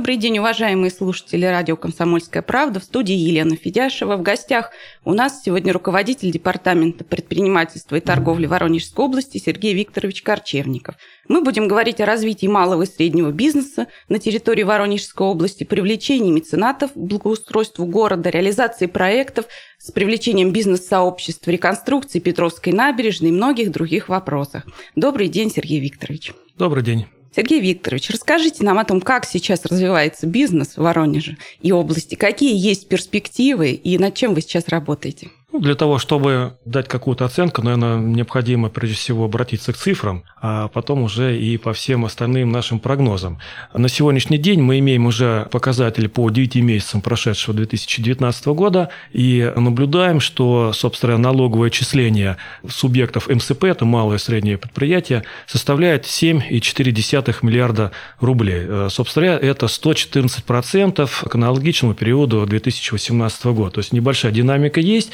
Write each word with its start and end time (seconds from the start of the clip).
Добрый 0.00 0.16
день, 0.16 0.38
уважаемые 0.38 0.90
слушатели 0.90 1.44
радио 1.44 1.76
«Комсомольская 1.76 2.40
правда». 2.40 2.80
В 2.80 2.84
студии 2.84 3.14
Елена 3.14 3.54
Федяшева. 3.54 4.16
В 4.16 4.22
гостях 4.22 4.70
у 5.04 5.12
нас 5.12 5.42
сегодня 5.42 5.74
руководитель 5.74 6.30
Департамента 6.30 7.04
предпринимательства 7.04 7.96
и 7.96 8.00
торговли 8.00 8.46
Воронежской 8.46 9.04
области 9.04 9.36
Сергей 9.36 9.74
Викторович 9.74 10.22
Корчевников. 10.22 10.94
Мы 11.28 11.42
будем 11.42 11.68
говорить 11.68 12.00
о 12.00 12.06
развитии 12.06 12.46
малого 12.46 12.84
и 12.84 12.86
среднего 12.86 13.30
бизнеса 13.30 13.88
на 14.08 14.18
территории 14.18 14.62
Воронежской 14.62 15.26
области, 15.26 15.64
привлечении 15.64 16.32
меценатов 16.32 16.92
благоустройству 16.94 17.84
города, 17.84 18.30
реализации 18.30 18.86
проектов 18.86 19.44
с 19.76 19.92
привлечением 19.92 20.50
бизнес-сообществ, 20.50 21.46
реконструкции 21.46 22.20
Петровской 22.20 22.72
набережной 22.72 23.28
и 23.28 23.32
многих 23.32 23.70
других 23.70 24.08
вопросах. 24.08 24.64
Добрый 24.96 25.28
день, 25.28 25.50
Сергей 25.50 25.78
Викторович. 25.78 26.32
Добрый 26.56 26.82
день. 26.82 27.06
Сергей 27.34 27.60
Викторович, 27.60 28.10
расскажите 28.10 28.64
нам 28.64 28.78
о 28.78 28.84
том, 28.84 29.00
как 29.00 29.24
сейчас 29.24 29.64
развивается 29.64 30.26
бизнес 30.26 30.76
в 30.76 30.78
Воронеже 30.78 31.36
и 31.60 31.70
области, 31.70 32.16
какие 32.16 32.56
есть 32.56 32.88
перспективы 32.88 33.70
и 33.70 33.98
над 33.98 34.14
чем 34.14 34.34
вы 34.34 34.40
сейчас 34.40 34.68
работаете. 34.68 35.28
Ну, 35.52 35.58
для 35.58 35.74
того, 35.74 35.98
чтобы 35.98 36.52
дать 36.64 36.86
какую-то 36.86 37.24
оценку, 37.24 37.62
наверное, 37.62 37.98
необходимо 37.98 38.68
прежде 38.68 38.94
всего 38.94 39.24
обратиться 39.24 39.72
к 39.72 39.76
цифрам, 39.76 40.22
а 40.40 40.68
потом 40.68 41.02
уже 41.02 41.36
и 41.36 41.56
по 41.56 41.72
всем 41.72 42.04
остальным 42.04 42.52
нашим 42.52 42.78
прогнозам. 42.78 43.38
На 43.74 43.88
сегодняшний 43.88 44.38
день 44.38 44.62
мы 44.62 44.78
имеем 44.78 45.06
уже 45.06 45.48
показатели 45.50 46.06
по 46.06 46.30
9 46.30 46.54
месяцам 46.56 47.00
прошедшего 47.00 47.56
2019 47.56 48.46
года 48.48 48.90
и 49.12 49.52
наблюдаем, 49.56 50.20
что, 50.20 50.72
собственно, 50.72 51.18
налоговое 51.18 51.66
отчисление 51.66 52.36
субъектов 52.68 53.28
МСП, 53.28 53.64
это 53.64 53.84
малое 53.84 54.18
и 54.18 54.20
среднее 54.20 54.56
предприятие, 54.56 55.24
составляет 55.46 56.04
7,4 56.04 57.36
миллиарда 57.42 57.90
рублей. 58.20 58.66
Э, 58.68 58.88
собственно, 58.88 59.24
это 59.24 59.66
114% 59.66 61.28
к 61.28 61.34
аналогичному 61.34 61.94
периоду 61.94 62.46
2018 62.46 63.44
года. 63.46 63.70
То 63.72 63.78
есть 63.80 63.92
небольшая 63.92 64.30
динамика 64.30 64.78
есть, 64.78 65.10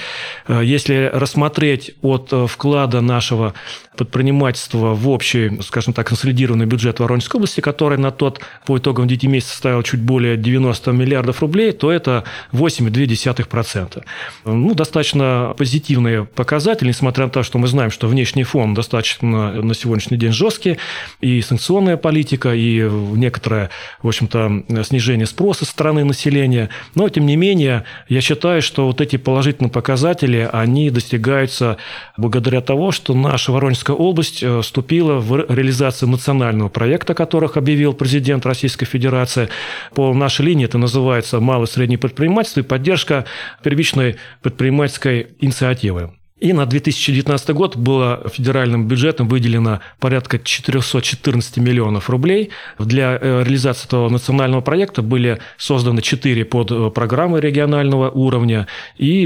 если 0.48 1.10
рассмотреть 1.12 1.92
от 2.02 2.32
э, 2.32 2.46
вклада 2.46 3.00
нашего 3.00 3.54
предпринимательства 3.96 4.94
в 4.94 5.08
общий, 5.08 5.60
скажем 5.62 5.94
так, 5.94 6.06
консолидированный 6.06 6.66
бюджет 6.66 7.00
Воронежской 7.00 7.38
области, 7.38 7.60
который 7.60 7.98
на 7.98 8.10
тот 8.10 8.40
по 8.66 8.78
итогам 8.78 9.08
9 9.08 9.24
месяцев 9.24 9.52
составил 9.52 9.82
чуть 9.82 10.00
более 10.00 10.36
90 10.36 10.92
миллиардов 10.92 11.40
рублей, 11.40 11.72
то 11.72 11.90
это 11.90 12.24
8,2%. 12.52 14.04
Ну, 14.44 14.74
достаточно 14.74 15.54
позитивные 15.56 16.24
показатели, 16.24 16.88
несмотря 16.88 17.24
на 17.24 17.30
то, 17.30 17.42
что 17.42 17.58
мы 17.58 17.68
знаем, 17.68 17.90
что 17.90 18.06
внешний 18.06 18.44
фон 18.44 18.74
достаточно 18.74 19.52
на 19.62 19.74
сегодняшний 19.74 20.18
день 20.18 20.32
жесткий, 20.32 20.78
и 21.20 21.40
санкционная 21.40 21.96
политика, 21.96 22.54
и 22.54 22.82
некоторое, 23.14 23.70
в 24.02 24.08
общем-то, 24.08 24.84
снижение 24.84 25.26
спроса 25.26 25.64
со 25.64 25.70
стороны 25.70 26.04
населения. 26.04 26.68
Но, 26.94 27.08
тем 27.08 27.26
не 27.26 27.36
менее, 27.36 27.84
я 28.08 28.20
считаю, 28.20 28.60
что 28.62 28.86
вот 28.86 29.00
эти 29.00 29.16
положительные 29.16 29.70
показатели, 29.70 30.15
они 30.24 30.90
достигаются 30.90 31.76
благодаря 32.16 32.60
тому, 32.60 32.92
что 32.92 33.14
наша 33.14 33.52
Воронежская 33.52 33.96
область 33.96 34.42
э, 34.42 34.60
вступила 34.60 35.20
в 35.20 35.50
реализацию 35.50 36.08
национального 36.08 36.68
проекта, 36.68 37.14
которых 37.14 37.56
объявил 37.56 37.92
президент 37.94 38.46
Российской 38.46 38.86
Федерации. 38.86 39.48
По 39.94 40.12
нашей 40.14 40.46
линии 40.46 40.64
это 40.64 40.78
называется 40.78 41.40
«Малое 41.40 41.66
и 41.66 41.70
среднее 41.70 41.98
предпринимательство» 41.98 42.60
и 42.60 42.64
поддержка 42.64 43.24
первичной 43.62 44.16
предпринимательской 44.42 45.28
инициативы. 45.40 46.12
И 46.38 46.52
на 46.52 46.66
2019 46.66 47.50
год 47.50 47.76
было 47.76 48.22
федеральным 48.30 48.86
бюджетом 48.86 49.26
выделено 49.26 49.80
порядка 49.98 50.38
414 50.38 51.56
миллионов 51.56 52.10
рублей. 52.10 52.50
Для 52.78 53.18
э, 53.18 53.42
реализации 53.42 53.86
этого 53.86 54.10
национального 54.10 54.60
проекта 54.60 55.00
были 55.00 55.38
созданы 55.56 56.02
четыре 56.02 56.44
подпрограммы 56.44 57.40
регионального 57.40 58.10
уровня. 58.10 58.66
И 58.98 59.22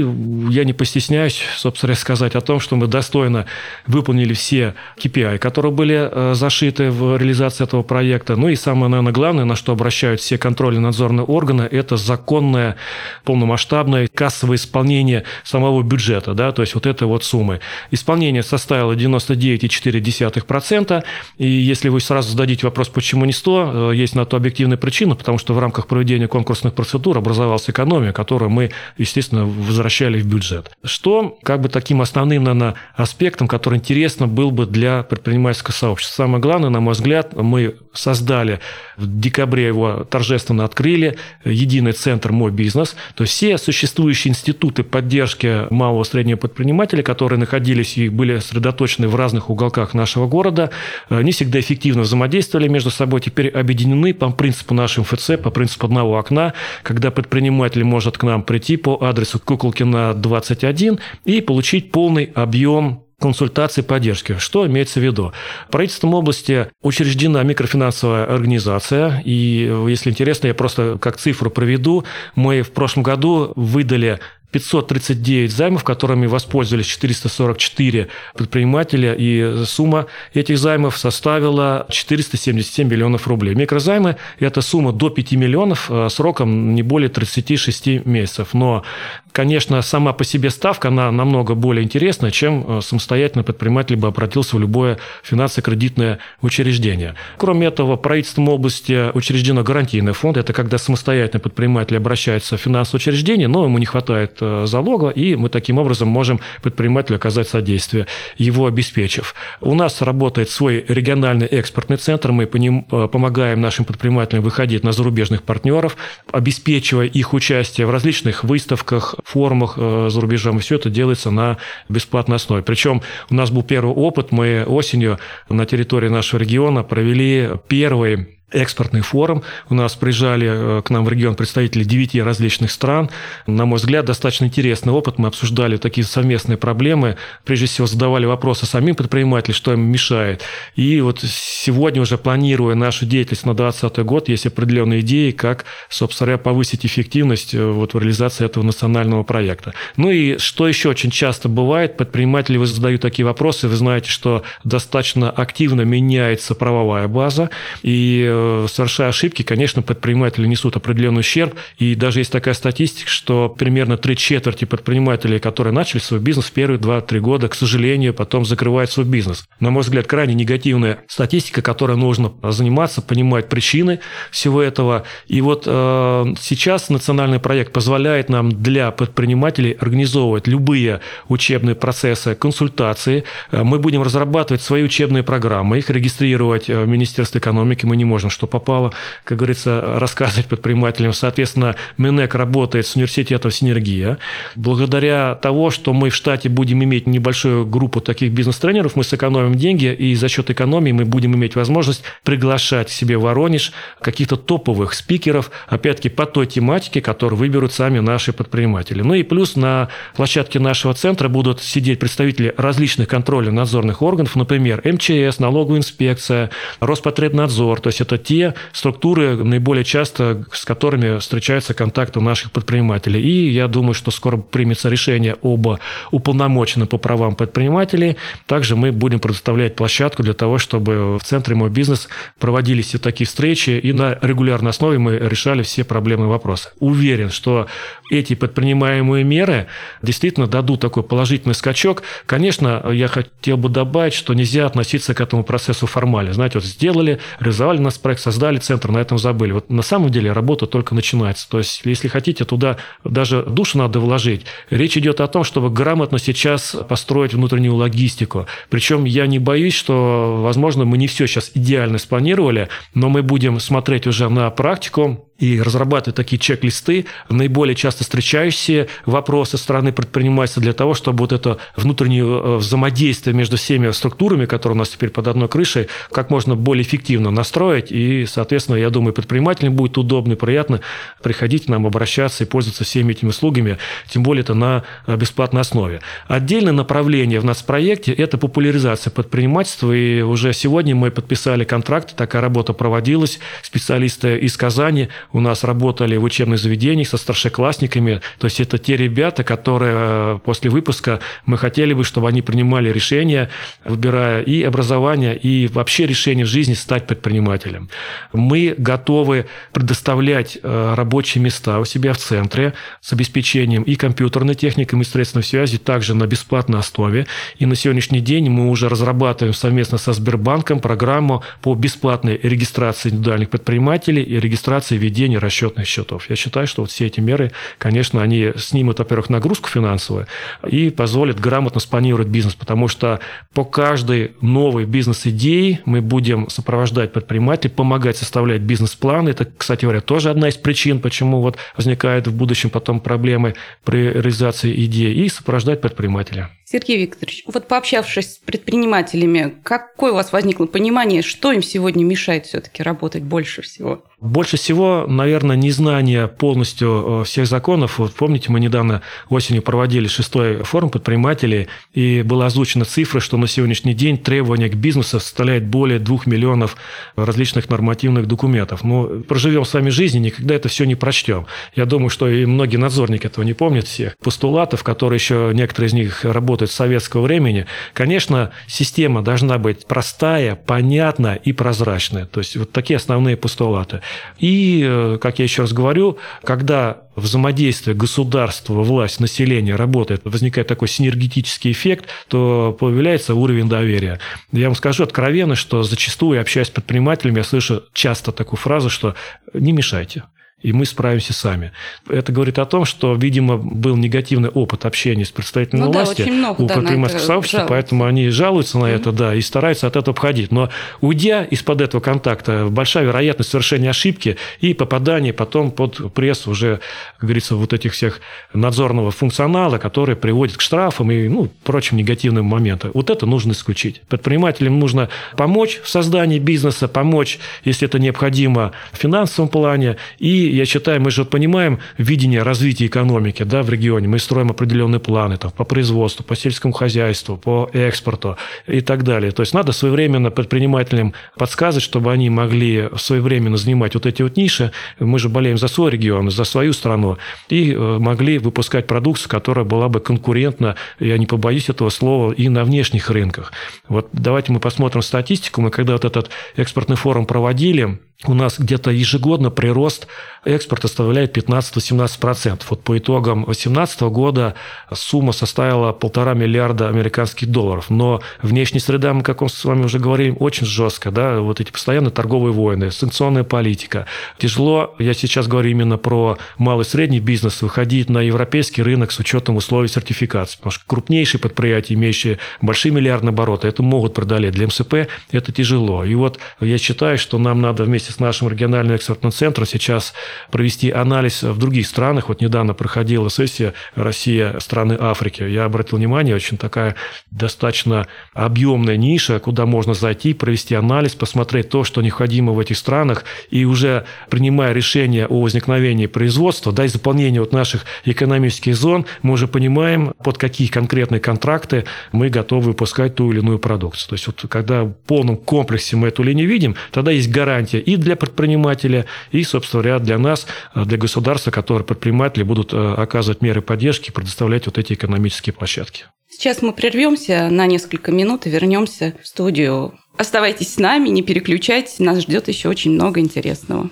я 0.51 0.63
не 0.63 0.71
постесняюсь, 0.71 1.43
собственно, 1.57 1.95
сказать 1.95 2.35
о 2.35 2.39
том, 2.39 2.61
что 2.61 2.77
мы 2.77 2.87
достойно 2.87 3.45
выполнили 3.87 4.33
все 4.33 4.75
KPI, 4.97 5.37
которые 5.39 5.73
были 5.73 6.09
э, 6.09 6.33
зашиты 6.33 6.91
в 6.91 7.17
реализации 7.17 7.65
этого 7.65 7.83
проекта. 7.83 8.37
Ну 8.37 8.47
и 8.47 8.55
самое, 8.55 8.89
наверное, 8.89 9.11
главное, 9.11 9.43
на 9.43 9.57
что 9.57 9.73
обращают 9.73 10.21
все 10.21 10.37
контрольно-надзорные 10.37 11.25
органы, 11.25 11.63
это 11.63 11.97
законное, 11.97 12.77
полномасштабное 13.25 14.07
кассовое 14.07 14.55
исполнение 14.55 15.25
самого 15.43 15.83
бюджета. 15.83 16.33
Да? 16.33 16.53
То 16.53 16.61
есть 16.61 16.73
вот 16.73 16.85
это 16.85 17.00
этой 17.01 17.07
вот 17.07 17.23
суммы. 17.23 17.61
Исполнение 17.89 18.43
составило 18.43 18.93
99,4%. 18.93 21.03
И 21.37 21.47
если 21.47 21.89
вы 21.89 21.99
сразу 21.99 22.29
зададите 22.29 22.67
вопрос, 22.67 22.89
почему 22.89 23.25
не 23.25 23.33
100, 23.33 23.91
э, 23.91 23.95
есть 23.95 24.13
на 24.15 24.25
то 24.25 24.37
объективная 24.37 24.77
причина, 24.77 25.15
потому 25.15 25.39
что 25.39 25.53
в 25.53 25.59
рамках 25.59 25.87
проведения 25.87 26.27
конкурсных 26.27 26.73
процедур 26.73 27.17
образовалась 27.17 27.69
экономия, 27.69 28.11
которую 28.11 28.51
мы, 28.51 28.71
естественно, 28.97 29.45
возвращали 29.45 30.21
в 30.21 30.25
бюджет. 30.25 30.71
Что 30.83 31.37
как 31.43 31.61
бы 31.61 31.69
таким 31.69 32.01
основным, 32.01 32.43
наверное, 32.43 32.73
аспектом, 32.95 33.47
который 33.47 33.77
интересно 33.77 34.27
был 34.27 34.51
бы 34.51 34.65
для 34.65 35.03
предпринимательского 35.03 35.73
сообщества. 35.73 36.23
Самое 36.23 36.41
главное, 36.41 36.69
на 36.69 36.79
мой 36.79 36.93
взгляд, 36.93 37.35
мы 37.35 37.75
создали 37.93 38.59
в 38.97 39.19
декабре 39.19 39.67
его 39.67 40.05
торжественно 40.09 40.65
открыли, 40.65 41.17
единый 41.43 41.93
центр 41.93 42.31
«Мой 42.31 42.51
бизнес». 42.51 42.95
То 43.15 43.23
есть 43.23 43.33
все 43.33 43.57
существующие 43.57 44.31
институты 44.31 44.83
поддержки 44.83 45.71
малого 45.71 46.03
и 46.03 46.05
среднего 46.05 46.37
предпринимателя 46.37 46.90
предприниматели, 46.91 47.01
которые 47.01 47.39
находились 47.39 47.97
и 47.97 48.09
были 48.09 48.39
сосредоточены 48.39 49.07
в 49.07 49.15
разных 49.15 49.49
уголках 49.49 49.93
нашего 49.93 50.27
города, 50.27 50.69
э, 51.09 51.21
не 51.21 51.31
всегда 51.31 51.59
эффективно 51.59 52.01
взаимодействовали 52.01 52.67
между 52.67 52.91
собой, 52.91 53.21
теперь 53.21 53.49
объединены 53.49 54.13
по 54.13 54.29
принципу 54.31 54.73
нашего 54.73 55.03
МФЦ, 55.03 55.31
по 55.41 55.51
принципу 55.51 55.85
одного 55.85 56.17
окна, 56.17 56.53
когда 56.83 57.11
предприниматель 57.11 57.83
может 57.83 58.17
к 58.17 58.23
нам 58.23 58.43
прийти 58.43 58.77
по 58.77 58.97
адресу 59.01 59.39
Куколкина 59.39 60.13
21 60.13 60.99
и 61.25 61.41
получить 61.41 61.91
полный 61.91 62.31
объем 62.35 63.03
консультации 63.21 63.83
поддержки. 63.83 64.37
Что 64.39 64.65
имеется 64.65 64.99
в 64.99 65.03
виду? 65.03 65.31
Правительством 65.69 66.13
области 66.13 66.67
учреждена 66.81 67.43
микрофинансовая 67.43 68.25
организация, 68.25 69.21
и, 69.23 69.71
если 69.87 70.09
интересно, 70.09 70.47
я 70.47 70.53
просто 70.53 70.97
как 70.99 71.17
цифру 71.17 71.51
проведу. 71.51 72.03
Мы 72.35 72.63
в 72.63 72.71
прошлом 72.71 73.03
году 73.03 73.53
выдали 73.55 74.19
539 74.51 75.51
займов, 75.51 75.83
которыми 75.83 76.27
воспользовались 76.27 76.85
444 76.87 78.07
предпринимателя, 78.35 79.13
и 79.13 79.63
сумма 79.65 80.07
этих 80.33 80.57
займов 80.57 80.97
составила 80.97 81.85
477 81.89 82.87
миллионов 82.87 83.27
рублей. 83.27 83.55
Микрозаймы– 83.55 84.17
это 84.39 84.61
сумма 84.61 84.91
до 84.91 85.09
5 85.09 85.31
миллионов 85.33 85.89
э, 85.89 86.09
сроком 86.09 86.75
не 86.75 86.83
более 86.83 87.09
36 87.09 88.05
месяцев. 88.05 88.49
Но, 88.53 88.83
конечно, 89.31 89.81
сама 89.81 90.13
по 90.13 90.23
себе 90.23 90.49
ставка, 90.49 90.89
она 90.89 91.11
намного 91.11 91.55
более 91.55 91.83
интересна, 91.83 92.31
чем 92.31 92.65
э, 92.67 92.81
самостоятельно 92.81 93.43
предприниматель 93.43 93.95
бы 93.95 94.07
обратился 94.07 94.57
в 94.57 94.59
любое 94.59 94.97
финансово-кредитное 95.23 96.19
учреждение. 96.41 97.15
Кроме 97.37 97.67
этого, 97.67 97.95
правительством 97.95 98.49
области 98.49 99.11
учреждено 99.13 99.63
гарантийный 99.63 100.13
фонд. 100.13 100.37
Это 100.37 100.53
когда 100.53 100.77
самостоятельно 100.77 101.39
предприниматель 101.39 101.97
обращается 101.97 102.57
в 102.57 102.61
финансовое 102.61 102.99
учреждение, 102.99 103.47
но 103.47 103.63
ему 103.63 103.77
не 103.77 103.85
хватает 103.85 104.40
залога, 104.41 105.09
и 105.09 105.35
мы 105.35 105.49
таким 105.49 105.77
образом 105.77 106.07
можем 106.07 106.39
предпринимателю 106.61 107.17
оказать 107.17 107.47
содействие, 107.47 108.07
его 108.37 108.65
обеспечив. 108.67 109.35
У 109.59 109.73
нас 109.75 110.01
работает 110.01 110.49
свой 110.49 110.83
региональный 110.87 111.47
экспортный 111.47 111.97
центр, 111.97 112.31
мы 112.31 112.45
по 112.45 112.57
ним 112.57 112.85
э, 112.91 113.07
помогаем 113.11 113.61
нашим 113.61 113.85
предпринимателям 113.85 114.43
выходить 114.43 114.83
на 114.83 114.91
зарубежных 114.91 115.43
партнеров, 115.43 115.97
обеспечивая 116.31 117.05
их 117.05 117.33
участие 117.33 117.87
в 117.87 117.91
различных 117.91 118.43
выставках, 118.43 119.15
форумах 119.23 119.75
э, 119.77 120.07
за 120.09 120.21
рубежом. 120.21 120.59
Все 120.59 120.75
это 120.75 120.89
делается 120.89 121.31
на 121.31 121.57
бесплатной 121.89 122.37
основе. 122.37 122.63
Причем 122.63 123.01
у 123.29 123.35
нас 123.35 123.51
был 123.51 123.63
первый 123.63 123.93
опыт, 123.93 124.31
мы 124.31 124.63
осенью 124.65 125.19
на 125.49 125.65
территории 125.65 126.09
нашего 126.09 126.39
региона 126.39 126.83
провели 126.83 127.51
первый 127.67 128.40
экспортный 128.51 129.01
форум. 129.01 129.43
У 129.69 129.73
нас 129.73 129.95
приезжали 129.95 130.47
э, 130.49 130.81
к 130.81 130.89
нам 130.89 131.05
в 131.05 131.09
регион 131.09 131.35
представители 131.35 131.83
девяти 131.83 132.21
различных 132.21 132.71
стран. 132.71 133.09
На 133.47 133.65
мой 133.65 133.77
взгляд, 133.77 134.05
достаточно 134.05 134.45
интересный 134.45 134.93
опыт. 134.93 135.17
Мы 135.17 135.27
обсуждали 135.27 135.77
такие 135.77 136.05
совместные 136.05 136.57
проблемы. 136.57 137.17
Прежде 137.45 137.65
всего, 137.65 137.87
задавали 137.87 138.25
вопросы 138.25 138.65
самим 138.65 138.95
предпринимателям, 138.95 139.55
что 139.55 139.73
им 139.73 139.81
мешает. 139.81 140.41
И 140.75 141.01
вот 141.01 141.21
сегодня 141.21 142.01
уже 142.01 142.17
планируя 142.17 142.75
нашу 142.75 143.05
деятельность 143.05 143.45
на 143.45 143.53
2020 143.53 144.05
год, 144.05 144.29
есть 144.29 144.45
определенные 144.45 145.01
идеи, 145.01 145.31
как, 145.31 145.65
собственно 145.89 146.27
говоря, 146.27 146.43
повысить 146.43 146.85
эффективность 146.85 147.53
э, 147.53 147.65
вот 147.65 147.93
в 147.93 147.99
реализации 147.99 148.45
этого 148.45 148.63
национального 148.63 149.23
проекта. 149.23 149.73
Ну 149.97 150.09
и 150.09 150.37
что 150.37 150.67
еще 150.67 150.89
очень 150.89 151.11
часто 151.11 151.49
бывает, 151.49 151.97
предприниматели 151.97 152.57
вы 152.57 152.67
задают 152.67 153.01
такие 153.01 153.25
вопросы, 153.25 153.67
вы 153.67 153.75
знаете, 153.75 154.09
что 154.09 154.43
достаточно 154.63 155.29
активно 155.29 155.81
меняется 155.81 156.55
правовая 156.55 157.07
база, 157.07 157.49
и 157.81 158.25
э, 158.27 158.40
совершая 158.69 159.09
ошибки, 159.09 159.43
конечно, 159.43 159.81
предприниматели 159.81 160.47
несут 160.47 160.75
определенный 160.75 161.21
ущерб. 161.21 161.55
И 161.77 161.95
даже 161.95 162.19
есть 162.19 162.31
такая 162.31 162.53
статистика, 162.53 163.09
что 163.09 163.49
примерно 163.49 163.97
три 163.97 164.17
четверти 164.17 164.65
предпринимателей, 164.65 165.39
которые 165.39 165.73
начали 165.73 165.99
свой 165.99 166.19
бизнес 166.19 166.45
в 166.45 166.51
первые 166.51 166.79
2-3 166.79 167.19
года, 167.19 167.47
к 167.47 167.55
сожалению, 167.55 168.13
потом 168.13 168.45
закрывают 168.45 168.91
свой 168.91 169.05
бизнес. 169.05 169.45
На 169.59 169.69
мой 169.69 169.83
взгляд, 169.83 170.07
крайне 170.07 170.33
негативная 170.33 170.99
статистика, 171.07 171.61
которой 171.61 171.97
нужно 171.97 172.33
заниматься, 172.43 173.01
понимать 173.01 173.49
причины 173.49 173.99
всего 174.31 174.61
этого. 174.61 175.03
И 175.27 175.41
вот 175.41 175.63
э, 175.65 176.33
сейчас 176.39 176.89
национальный 176.89 177.39
проект 177.39 177.71
позволяет 177.71 178.29
нам 178.29 178.51
для 178.51 178.91
предпринимателей 178.91 179.77
организовывать 179.79 180.47
любые 180.47 181.01
учебные 181.27 181.75
процессы, 181.75 182.35
консультации. 182.35 183.23
Э, 183.51 183.63
мы 183.63 183.77
будем 183.79 184.01
разрабатывать 184.01 184.61
свои 184.61 184.83
учебные 184.83 185.23
программы, 185.23 185.77
их 185.77 185.89
регистрировать 185.89 186.67
в 186.67 186.85
Министерстве 186.87 187.39
экономики. 187.39 187.85
Мы 187.85 187.95
не 187.95 188.05
можем, 188.05 188.29
что 188.31 188.47
попало, 188.47 188.93
как 189.23 189.37
говорится, 189.37 189.81
рассказывать 189.97 190.47
предпринимателям. 190.47 191.13
Соответственно, 191.13 191.75
Минэк 191.97 192.33
работает 192.35 192.87
с 192.87 192.95
университетом 192.95 193.51
«Синергия». 193.51 194.17
Благодаря 194.55 195.35
того, 195.35 195.69
что 195.69 195.93
мы 195.93 196.09
в 196.09 196.15
штате 196.15 196.49
будем 196.49 196.83
иметь 196.83 197.07
небольшую 197.07 197.65
группу 197.65 198.01
таких 198.01 198.31
бизнес-тренеров, 198.31 198.95
мы 198.95 199.03
сэкономим 199.03 199.55
деньги, 199.55 199.93
и 199.93 200.15
за 200.15 200.29
счет 200.29 200.49
экономии 200.49 200.91
мы 200.91 201.05
будем 201.05 201.35
иметь 201.35 201.55
возможность 201.55 202.03
приглашать 202.23 202.87
к 202.87 202.91
себе 202.91 203.17
в 203.17 203.21
Воронеж 203.21 203.71
каких-то 204.01 204.35
топовых 204.35 204.93
спикеров, 204.93 205.51
опять-таки 205.67 206.09
по 206.09 206.25
той 206.25 206.47
тематике, 206.47 207.01
которую 207.01 207.37
выберут 207.39 207.73
сами 207.73 207.99
наши 207.99 208.33
предприниматели. 208.33 209.01
Ну 209.01 209.13
и 209.13 209.23
плюс 209.23 209.55
на 209.55 209.89
площадке 210.15 210.59
нашего 210.59 210.93
центра 210.93 211.29
будут 211.29 211.61
сидеть 211.61 211.99
представители 211.99 212.53
различных 212.57 213.07
контрольно-надзорных 213.07 214.01
органов, 214.01 214.35
например, 214.35 214.81
МЧС, 214.83 215.39
налоговая 215.39 215.79
инспекция, 215.79 216.49
Роспотребнадзор. 216.79 217.79
То 217.81 217.87
есть 217.87 218.01
это 218.01 218.17
те 218.23 218.53
структуры, 218.73 219.35
наиболее 219.35 219.83
часто 219.83 220.45
с 220.51 220.65
которыми 220.65 221.19
встречаются 221.19 221.73
контакты 221.73 222.19
наших 222.19 222.51
предпринимателей. 222.51 223.21
И 223.21 223.49
я 223.49 223.67
думаю, 223.67 223.93
что 223.93 224.11
скоро 224.11 224.37
примется 224.37 224.89
решение 224.89 225.35
об 225.41 225.67
уполномоченном 226.11 226.87
по 226.87 226.97
правам 226.97 227.35
предпринимателей. 227.35 228.17
Также 228.45 228.75
мы 228.75 228.91
будем 228.91 229.19
предоставлять 229.19 229.75
площадку 229.75 230.23
для 230.23 230.33
того, 230.33 230.57
чтобы 230.57 231.17
в 231.17 231.23
центре 231.23 231.55
«Мой 231.55 231.69
бизнес» 231.69 232.07
проводились 232.39 232.87
все 232.87 232.97
такие 232.97 233.27
встречи, 233.27 233.71
и 233.71 233.93
на 233.93 234.17
регулярной 234.21 234.71
основе 234.71 234.97
мы 234.97 235.17
решали 235.17 235.63
все 235.63 235.83
проблемы 235.83 236.25
и 236.25 236.29
вопросы. 236.29 236.69
Уверен, 236.79 237.29
что 237.29 237.67
эти 238.09 238.35
предпринимаемые 238.35 239.23
меры 239.23 239.67
действительно 240.01 240.47
дадут 240.47 240.81
такой 240.81 241.03
положительный 241.03 241.55
скачок. 241.55 242.03
Конечно, 242.25 242.85
я 242.91 243.07
хотел 243.07 243.57
бы 243.57 243.69
добавить, 243.69 244.13
что 244.13 244.33
нельзя 244.33 244.65
относиться 244.65 245.13
к 245.13 245.21
этому 245.21 245.43
процессу 245.43 245.87
формально. 245.87 246.33
Знаете, 246.33 246.59
вот 246.59 246.65
сделали, 246.65 247.19
реализовали 247.39 247.79
нас 247.79 247.97
проект, 248.01 248.21
создали 248.21 248.57
центр, 248.57 248.91
на 248.91 248.99
этом 248.99 249.17
забыли. 249.17 249.51
Вот 249.53 249.69
на 249.69 249.81
самом 249.81 250.09
деле 250.09 250.31
работа 250.31 250.65
только 250.65 250.95
начинается. 250.95 251.49
То 251.49 251.59
есть, 251.59 251.81
если 251.85 252.07
хотите, 252.07 252.45
туда 252.45 252.77
даже 253.03 253.43
душу 253.43 253.77
надо 253.77 253.99
вложить. 253.99 254.45
Речь 254.69 254.97
идет 254.97 255.21
о 255.21 255.27
том, 255.27 255.43
чтобы 255.43 255.69
грамотно 255.69 256.19
сейчас 256.19 256.75
построить 256.87 257.33
внутреннюю 257.33 257.75
логистику. 257.75 258.47
Причем 258.69 259.05
я 259.05 259.27
не 259.27 259.39
боюсь, 259.39 259.73
что, 259.73 260.41
возможно, 260.41 260.85
мы 260.85 260.97
не 260.97 261.07
все 261.07 261.27
сейчас 261.27 261.51
идеально 261.53 261.97
спланировали, 261.97 262.69
но 262.93 263.09
мы 263.09 263.23
будем 263.23 263.59
смотреть 263.59 264.07
уже 264.07 264.29
на 264.29 264.49
практику, 264.49 265.30
и 265.41 265.59
разрабатывать 265.59 266.15
такие 266.15 266.37
чек-листы, 266.39 267.07
наиболее 267.27 267.75
часто 267.75 268.03
встречающиеся 268.03 268.87
вопросы 269.07 269.57
стороны 269.57 269.91
предпринимательства 269.91 270.61
для 270.61 270.73
того, 270.73 270.93
чтобы 270.93 271.21
вот 271.21 271.31
это 271.33 271.57
внутреннее 271.75 272.23
э, 272.23 272.55
взаимодействие 272.57 273.35
между 273.35 273.57
всеми 273.57 273.89
структурами, 273.89 274.45
которые 274.45 274.75
у 274.75 274.79
нас 274.79 274.89
теперь 274.89 275.09
под 275.09 275.27
одной 275.27 275.49
крышей, 275.49 275.87
как 276.11 276.29
можно 276.29 276.55
более 276.55 276.83
эффективно 276.83 277.31
настроить. 277.31 277.91
И, 277.91 278.27
соответственно, 278.27 278.75
я 278.75 278.91
думаю, 278.91 279.13
предпринимателям 279.13 279.73
будет 279.73 279.97
удобно 279.97 280.33
и 280.33 280.35
приятно 280.35 280.79
приходить 281.23 281.65
к 281.65 281.69
нам, 281.69 281.87
обращаться 281.87 282.43
и 282.43 282.47
пользоваться 282.47 282.83
всеми 282.83 283.13
этими 283.13 283.29
услугами, 283.29 283.79
тем 284.07 284.21
более 284.21 284.43
это 284.43 284.53
на 284.53 284.83
э, 285.07 285.15
бесплатной 285.15 285.61
основе. 285.61 286.01
Отдельное 286.27 286.73
направление 286.73 287.39
в 287.39 287.45
нас 287.45 287.63
проекте– 287.63 288.13
это 288.13 288.37
популяризация 288.37 289.09
предпринимательства. 289.09 289.91
И 289.91 290.21
уже 290.21 290.53
сегодня 290.53 290.95
мы 290.95 291.09
подписали 291.09 291.63
контракт, 291.63 292.15
такая 292.15 292.43
работа 292.43 292.73
проводилась. 292.73 293.39
Специалисты 293.63 294.37
из 294.37 294.55
Казани 294.55 295.09
у 295.33 295.39
нас 295.39 295.63
работали 295.63 296.17
в 296.17 296.23
учебных 296.23 296.59
заведениях 296.59 297.07
со 297.07 297.17
старшеклассниками. 297.17 298.21
То 298.37 298.45
есть 298.45 298.59
это 298.59 298.77
те 298.77 298.97
ребята, 298.97 299.43
которые 299.43 299.95
э, 299.95 300.39
после 300.43 300.69
выпуска 300.69 301.19
мы 301.45 301.57
хотели 301.57 301.93
бы, 301.93 302.03
чтобы 302.03 302.27
они 302.27 302.41
принимали 302.41 302.91
решения, 302.91 303.49
выбирая 303.85 304.41
и 304.41 304.63
образование, 304.63 305.37
и 305.37 305.67
вообще 305.67 306.05
решение 306.05 306.45
в 306.45 306.49
жизни 306.49 306.73
стать 306.73 307.07
предпринимателем. 307.07 307.89
Мы 308.33 308.75
готовы 308.77 309.47
предоставлять 309.73 310.57
э, 310.61 310.93
рабочие 310.95 311.43
места 311.43 311.79
у 311.79 311.85
себя 311.85 312.13
в 312.13 312.17
центре 312.17 312.73
с 312.99 313.13
обеспечением 313.13 313.83
и 313.83 313.95
компьютерной 313.95 314.55
техникой, 314.55 314.99
и 314.99 315.03
средствами 315.03 315.43
связи, 315.43 315.77
также 315.77 316.13
на 316.13 316.27
бесплатной 316.27 316.79
основе. 316.79 317.27
И 317.57 317.65
на 317.65 317.75
сегодняшний 317.75 318.19
день 318.19 318.49
мы 318.49 318.69
уже 318.69 318.89
разрабатываем 318.89 319.53
совместно 319.53 319.97
со 319.97 320.13
Сбербанком 320.13 320.79
программу 320.79 321.43
по 321.61 321.73
бесплатной 321.75 322.39
регистрации 322.41 323.09
индивидуальных 323.09 323.49
предпринимателей 323.49 324.23
и 324.23 324.39
регистрации 324.39 324.97
ведения 324.97 325.20
ведения 325.21 325.37
расчетных 325.37 325.87
счетов. 325.87 326.29
Я 326.29 326.35
считаю, 326.35 326.65
что 326.67 326.81
вот 326.81 326.91
все 326.91 327.05
эти 327.05 327.19
меры, 327.19 327.51
конечно, 327.77 328.21
они 328.21 328.53
снимут, 328.57 328.99
во-первых, 328.99 329.29
нагрузку 329.29 329.69
финансовую 329.69 330.27
и 330.67 330.89
позволят 330.89 331.39
грамотно 331.39 331.79
спланировать 331.79 332.27
бизнес, 332.27 332.55
потому 332.55 332.87
что 332.87 333.19
по 333.53 333.63
каждой 333.63 334.31
новой 334.41 334.85
бизнес-идее 334.85 335.81
мы 335.85 336.01
будем 336.01 336.49
сопровождать 336.49 337.13
предпринимателей, 337.13 337.71
помогать 337.71 338.17
составлять 338.17 338.61
бизнес-план. 338.61 339.27
Это, 339.27 339.45
кстати 339.45 339.85
говоря, 339.85 340.01
тоже 340.01 340.31
одна 340.31 340.49
из 340.49 340.55
причин, 340.55 340.99
почему 340.99 341.41
вот 341.41 341.57
возникают 341.77 342.27
в 342.27 342.35
будущем 342.35 342.69
потом 342.69 342.99
проблемы 342.99 343.55
при 343.83 344.09
реализации 344.09 344.85
идеи, 344.85 345.13
и 345.13 345.29
сопровождать 345.29 345.81
предпринимателя. 345.81 346.49
Сергей 346.71 347.01
Викторович, 347.01 347.43
вот 347.47 347.67
пообщавшись 347.67 348.35
с 348.35 348.37
предпринимателями, 348.37 349.55
какое 349.63 350.13
у 350.13 350.15
вас 350.15 350.31
возникло 350.31 350.67
понимание, 350.67 351.21
что 351.21 351.51
им 351.51 351.61
сегодня 351.61 352.05
мешает 352.05 352.45
все-таки 352.45 352.81
работать 352.81 353.23
больше 353.23 353.61
всего? 353.61 354.05
Больше 354.21 354.55
всего, 354.55 355.05
наверное, 355.07 355.55
незнание 355.55 356.27
полностью 356.27 357.21
э, 357.21 357.23
всех 357.25 357.47
законов. 357.47 357.97
Вот 357.97 358.13
помните, 358.13 358.51
мы 358.51 358.59
недавно 358.59 359.01
осенью 359.29 359.63
проводили 359.63 360.07
шестой 360.07 360.63
форум 360.63 360.91
предпринимателей, 360.91 361.67
и 361.93 362.21
была 362.21 362.45
озвучена 362.45 362.85
цифра, 362.85 363.19
что 363.19 363.35
на 363.37 363.47
сегодняшний 363.47 363.95
день 363.95 364.19
требования 364.19 364.69
к 364.69 364.75
бизнесу 364.75 365.19
составляет 365.19 365.65
более 365.65 365.97
двух 365.97 366.27
миллионов 366.27 366.77
различных 367.15 367.67
нормативных 367.69 368.27
документов. 368.27 368.83
Ну, 368.83 369.23
проживем 369.27 369.65
с 369.65 369.73
вами 369.73 369.89
жизнь, 369.89 370.17
и 370.17 370.21
никогда 370.21 370.53
это 370.53 370.69
все 370.69 370.85
не 370.85 370.95
прочтем. 370.95 371.47
Я 371.75 371.85
думаю, 371.85 372.11
что 372.11 372.29
и 372.29 372.45
многие 372.45 372.77
надзорники 372.77 373.25
этого 373.25 373.43
не 373.43 373.53
помнят 373.53 373.87
всех 373.87 374.15
постулатов, 374.19 374.83
которые 374.83 375.17
еще 375.17 375.51
некоторые 375.53 375.89
из 375.89 375.93
них 375.93 376.23
работают 376.23 376.60
с 376.67 376.71
советского 376.71 377.21
времени. 377.21 377.65
Конечно, 377.93 378.51
система 378.67 379.21
должна 379.21 379.57
быть 379.57 379.85
простая, 379.85 380.55
понятная 380.55 381.35
и 381.35 381.53
прозрачная. 381.53 382.25
То 382.25 382.39
есть 382.39 382.55
вот 382.55 382.71
такие 382.71 382.97
основные 382.97 383.37
постулаты. 383.37 384.01
И, 384.39 384.83
э, 384.85 385.17
как 385.21 385.39
я 385.39 385.43
еще 385.43 385.63
раз 385.63 385.73
говорю, 385.73 386.17
когда 386.43 387.01
взаимодействие 387.15 387.95
государства, 387.95 388.73
власть, 388.81 389.19
населения 389.19 389.75
работает, 389.75 390.21
возникает 390.23 390.67
такой 390.67 390.87
синергетический 390.87 391.71
эффект, 391.71 392.05
то 392.27 392.75
появляется 392.79 393.35
уровень 393.35 393.69
доверия. 393.69 394.19
Я 394.51 394.67
вам 394.67 394.75
скажу 394.75 395.03
откровенно, 395.03 395.55
что 395.55 395.83
зачастую, 395.83 396.39
общаясь 396.39 396.67
с 396.67 396.71
предпринимателями, 396.71 397.37
я 397.37 397.43
слышу 397.43 397.83
часто 397.93 398.31
такую 398.31 398.57
фразу, 398.57 398.89
что 398.89 399.15
не 399.53 399.71
мешайте 399.71 400.23
и 400.61 400.73
мы 400.73 400.85
справимся 400.85 401.33
сами. 401.33 401.71
Это 402.07 402.31
говорит 402.31 402.59
о 402.59 402.65
том, 402.65 402.85
что, 402.85 403.15
видимо, 403.15 403.57
был 403.57 403.95
негативный 403.97 404.49
опыт 404.49 404.85
общения 404.85 405.25
с 405.25 405.31
представителями 405.31 405.85
ну, 405.85 405.91
власти 405.91 406.23
да, 406.23 406.31
много, 406.31 406.61
у 406.61 406.67
да, 406.67 406.75
предпринимательского 406.75 407.25
сообщества, 407.25 407.59
жалуются. 407.59 407.73
поэтому 407.73 408.05
они 408.05 408.29
жалуются 408.29 408.77
на 408.77 408.85
mm-hmm. 408.85 408.95
это, 408.95 409.11
да, 409.11 409.35
и 409.35 409.41
стараются 409.41 409.87
от 409.87 409.95
этого 409.95 410.13
обходить. 410.13 410.51
Но 410.51 410.69
уйдя 411.01 411.43
из-под 411.45 411.81
этого 411.81 412.01
контакта, 412.01 412.67
большая 412.69 413.05
вероятность 413.05 413.49
совершения 413.49 413.89
ошибки 413.89 414.37
и 414.59 414.73
попадания 414.73 415.33
потом 415.33 415.71
под 415.71 416.13
пресс 416.13 416.47
уже, 416.47 416.79
как 417.17 417.27
говорится, 417.27 417.55
вот 417.55 417.73
этих 417.73 417.93
всех 417.93 418.21
надзорного 418.53 419.11
функционала, 419.11 419.77
который 419.77 420.15
приводит 420.15 420.57
к 420.57 420.61
штрафам 420.61 421.11
и 421.11 421.27
ну, 421.27 421.49
прочим 421.63 421.97
негативным 421.97 422.45
моментам. 422.45 422.91
Вот 422.93 423.09
это 423.09 423.25
нужно 423.25 423.53
исключить. 423.53 424.01
Предпринимателям 424.09 424.79
нужно 424.79 425.09
помочь 425.35 425.79
в 425.83 425.89
создании 425.89 426.39
бизнеса, 426.39 426.87
помочь, 426.87 427.39
если 427.63 427.87
это 427.87 427.99
необходимо, 427.99 428.73
в 428.91 428.97
финансовом 428.97 429.49
плане 429.49 429.97
и 430.19 430.50
я 430.55 430.65
считаю, 430.65 431.01
мы 431.01 431.11
же 431.11 431.25
понимаем 431.25 431.79
видение 431.97 432.43
развития 432.43 432.87
экономики 432.87 433.43
да, 433.43 433.63
в 433.63 433.69
регионе. 433.69 434.07
Мы 434.07 434.19
строим 434.19 434.49
определенные 434.49 434.99
планы 434.99 435.37
там, 435.37 435.51
по 435.51 435.63
производству, 435.63 436.23
по 436.23 436.35
сельскому 436.35 436.73
хозяйству, 436.73 437.37
по 437.37 437.69
экспорту 437.73 438.37
и 438.67 438.81
так 438.81 439.03
далее. 439.03 439.31
То 439.31 439.41
есть 439.41 439.53
надо 439.53 439.71
своевременно 439.71 440.31
предпринимателям 440.31 441.13
подсказывать, 441.37 441.83
чтобы 441.83 442.11
они 442.11 442.29
могли 442.29 442.89
своевременно 442.97 443.57
занимать 443.57 443.93
вот 443.93 444.05
эти 444.05 444.21
вот 444.21 444.37
ниши. 444.37 444.71
Мы 444.99 445.19
же 445.19 445.29
болеем 445.29 445.57
за 445.57 445.67
свой 445.67 445.91
регион, 445.91 446.29
за 446.31 446.43
свою 446.43 446.73
страну. 446.73 447.17
И 447.49 447.73
э, 447.73 447.97
могли 447.99 448.37
выпускать 448.37 448.87
продукцию, 448.87 449.29
которая 449.29 449.65
была 449.65 449.89
бы 449.89 449.99
конкурентна, 449.99 450.75
я 450.99 451.17
не 451.17 451.25
побоюсь 451.25 451.69
этого 451.69 451.89
слова, 451.89 452.31
и 452.31 452.49
на 452.49 452.63
внешних 452.63 453.09
рынках. 453.09 453.53
Вот 453.87 454.09
давайте 454.13 454.51
мы 454.51 454.59
посмотрим 454.59 455.01
статистику. 455.01 455.61
Мы 455.61 455.69
когда 455.71 455.93
вот 455.93 456.05
этот 456.05 456.29
экспортный 456.55 456.95
форум 456.95 457.25
проводили, 457.25 457.99
у 458.25 458.33
нас 458.33 458.59
где-то 458.59 458.91
ежегодно 458.91 459.49
прирост 459.49 460.07
экспорта 460.45 460.87
составляет 460.87 461.37
15-17%. 461.37 462.61
Вот 462.69 462.83
по 462.83 462.97
итогам 462.97 463.45
2018 463.45 464.01
года 464.01 464.55
сумма 464.91 465.33
составила 465.33 465.91
полтора 465.91 466.33
миллиарда 466.33 466.89
американских 466.89 467.49
долларов. 467.49 467.89
Но 467.89 468.21
внешняя 468.41 468.79
среда, 468.79 469.13
мы, 469.13 469.23
как 469.23 469.41
мы 469.41 469.49
с 469.49 469.63
вами 469.63 469.83
уже 469.83 469.99
говорили, 469.99 470.35
очень 470.39 470.65
жестко. 470.65 471.11
Да? 471.11 471.39
Вот 471.39 471.59
эти 471.61 471.71
постоянные 471.71 472.11
торговые 472.11 472.53
войны, 472.53 472.91
санкционная 472.91 473.43
политика. 473.43 474.07
Тяжело, 474.37 474.95
я 474.97 475.13
сейчас 475.13 475.47
говорю 475.47 475.69
именно 475.69 475.97
про 475.97 476.37
малый 476.57 476.83
и 476.83 476.85
средний 476.85 477.19
бизнес, 477.19 477.61
выходить 477.61 478.09
на 478.09 478.19
европейский 478.19 478.81
рынок 478.81 479.11
с 479.11 479.19
учетом 479.19 479.57
условий 479.57 479.87
сертификации. 479.87 480.57
Потому 480.57 480.71
что 480.71 480.83
крупнейшие 480.87 481.39
предприятия, 481.39 481.93
имеющие 481.93 482.39
большие 482.61 482.91
миллиардные 482.91 483.29
обороты, 483.29 483.67
это 483.67 483.83
могут 483.83 484.15
преодолеть. 484.15 484.53
Для 484.53 484.67
МСП 484.67 485.07
это 485.31 485.51
тяжело. 485.51 486.03
И 486.03 486.15
вот 486.15 486.39
я 486.59 486.77
считаю, 486.79 487.17
что 487.19 487.37
нам 487.37 487.61
надо 487.61 487.83
вместе 487.83 488.11
с 488.11 488.19
нашим 488.19 488.49
региональным 488.49 488.95
экспортным 488.95 489.31
центром 489.31 489.67
сейчас 489.67 490.13
провести 490.51 490.91
анализ 490.91 491.43
в 491.43 491.57
других 491.57 491.87
странах. 491.87 492.29
Вот 492.29 492.41
недавно 492.41 492.73
проходила 492.73 493.29
сессия 493.29 493.73
Россия, 493.95 494.59
страны 494.59 494.97
Африки. 494.99 495.43
Я 495.43 495.65
обратил 495.65 495.97
внимание, 495.97 496.35
очень 496.35 496.57
такая 496.57 496.95
достаточно 497.31 498.07
объемная 498.33 498.97
ниша, 498.97 499.39
куда 499.39 499.65
можно 499.65 499.93
зайти, 499.93 500.33
провести 500.33 500.75
анализ, 500.75 501.15
посмотреть 501.15 501.69
то, 501.69 501.83
что 501.83 502.01
необходимо 502.01 502.53
в 502.53 502.59
этих 502.59 502.77
странах, 502.77 503.25
и 503.49 503.65
уже 503.65 504.05
принимая 504.29 504.73
решение 504.73 505.27
о 505.27 505.41
возникновении 505.41 506.07
производства, 506.07 506.71
да, 506.71 506.85
и 506.85 506.87
заполнении 506.87 507.39
вот 507.39 507.53
наших 507.53 507.85
экономических 508.05 508.75
зон, 508.75 509.05
мы 509.21 509.33
уже 509.33 509.47
понимаем, 509.47 510.13
под 510.23 510.37
какие 510.37 510.67
конкретные 510.67 511.19
контракты 511.19 511.85
мы 512.11 512.29
готовы 512.29 512.67
выпускать 512.67 513.15
ту 513.15 513.31
или 513.31 513.39
иную 513.39 513.59
продукцию. 513.59 514.09
То 514.09 514.15
есть 514.15 514.27
вот 514.27 514.45
когда 514.49 514.83
в 514.83 514.91
полном 514.91 515.37
комплексе 515.37 515.95
мы 515.95 516.09
эту 516.09 516.23
линию 516.23 516.47
видим, 516.47 516.75
тогда 516.91 517.11
есть 517.11 517.29
гарантия 517.29 517.79
и 517.79 517.95
для 517.95 518.15
предпринимателя, 518.15 519.05
и, 519.31 519.43
собственно 519.43 519.83
говоря, 519.83 519.99
для 519.99 520.17
нас, 520.21 520.47
для 520.75 520.97
государства, 520.97 521.51
которые 521.51 521.85
предприниматели 521.85 522.43
будут 522.43 522.73
э, 522.73 522.93
оказывать 522.93 523.41
меры 523.41 523.61
поддержки, 523.61 524.11
предоставлять 524.11 524.65
вот 524.65 524.77
эти 524.77 524.93
экономические 524.93 525.53
площадки. 525.53 526.05
Сейчас 526.29 526.61
мы 526.61 526.71
прервемся 526.71 527.49
на 527.49 527.65
несколько 527.65 528.11
минут 528.11 528.47
и 528.47 528.49
вернемся 528.49 529.13
в 529.21 529.27
студию. 529.27 529.93
Оставайтесь 530.17 530.73
с 530.75 530.77
нами, 530.77 531.09
не 531.09 531.23
переключайтесь, 531.23 531.99
нас 531.99 532.21
ждет 532.21 532.47
еще 532.47 532.69
очень 532.69 532.91
много 532.91 533.19
интересного. 533.19 533.89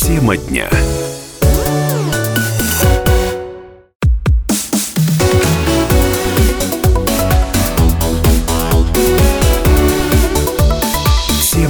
Тема 0.00 0.36
дня. 0.36 0.70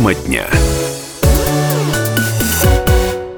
Тема 0.07 0.15
дня. 0.15 0.66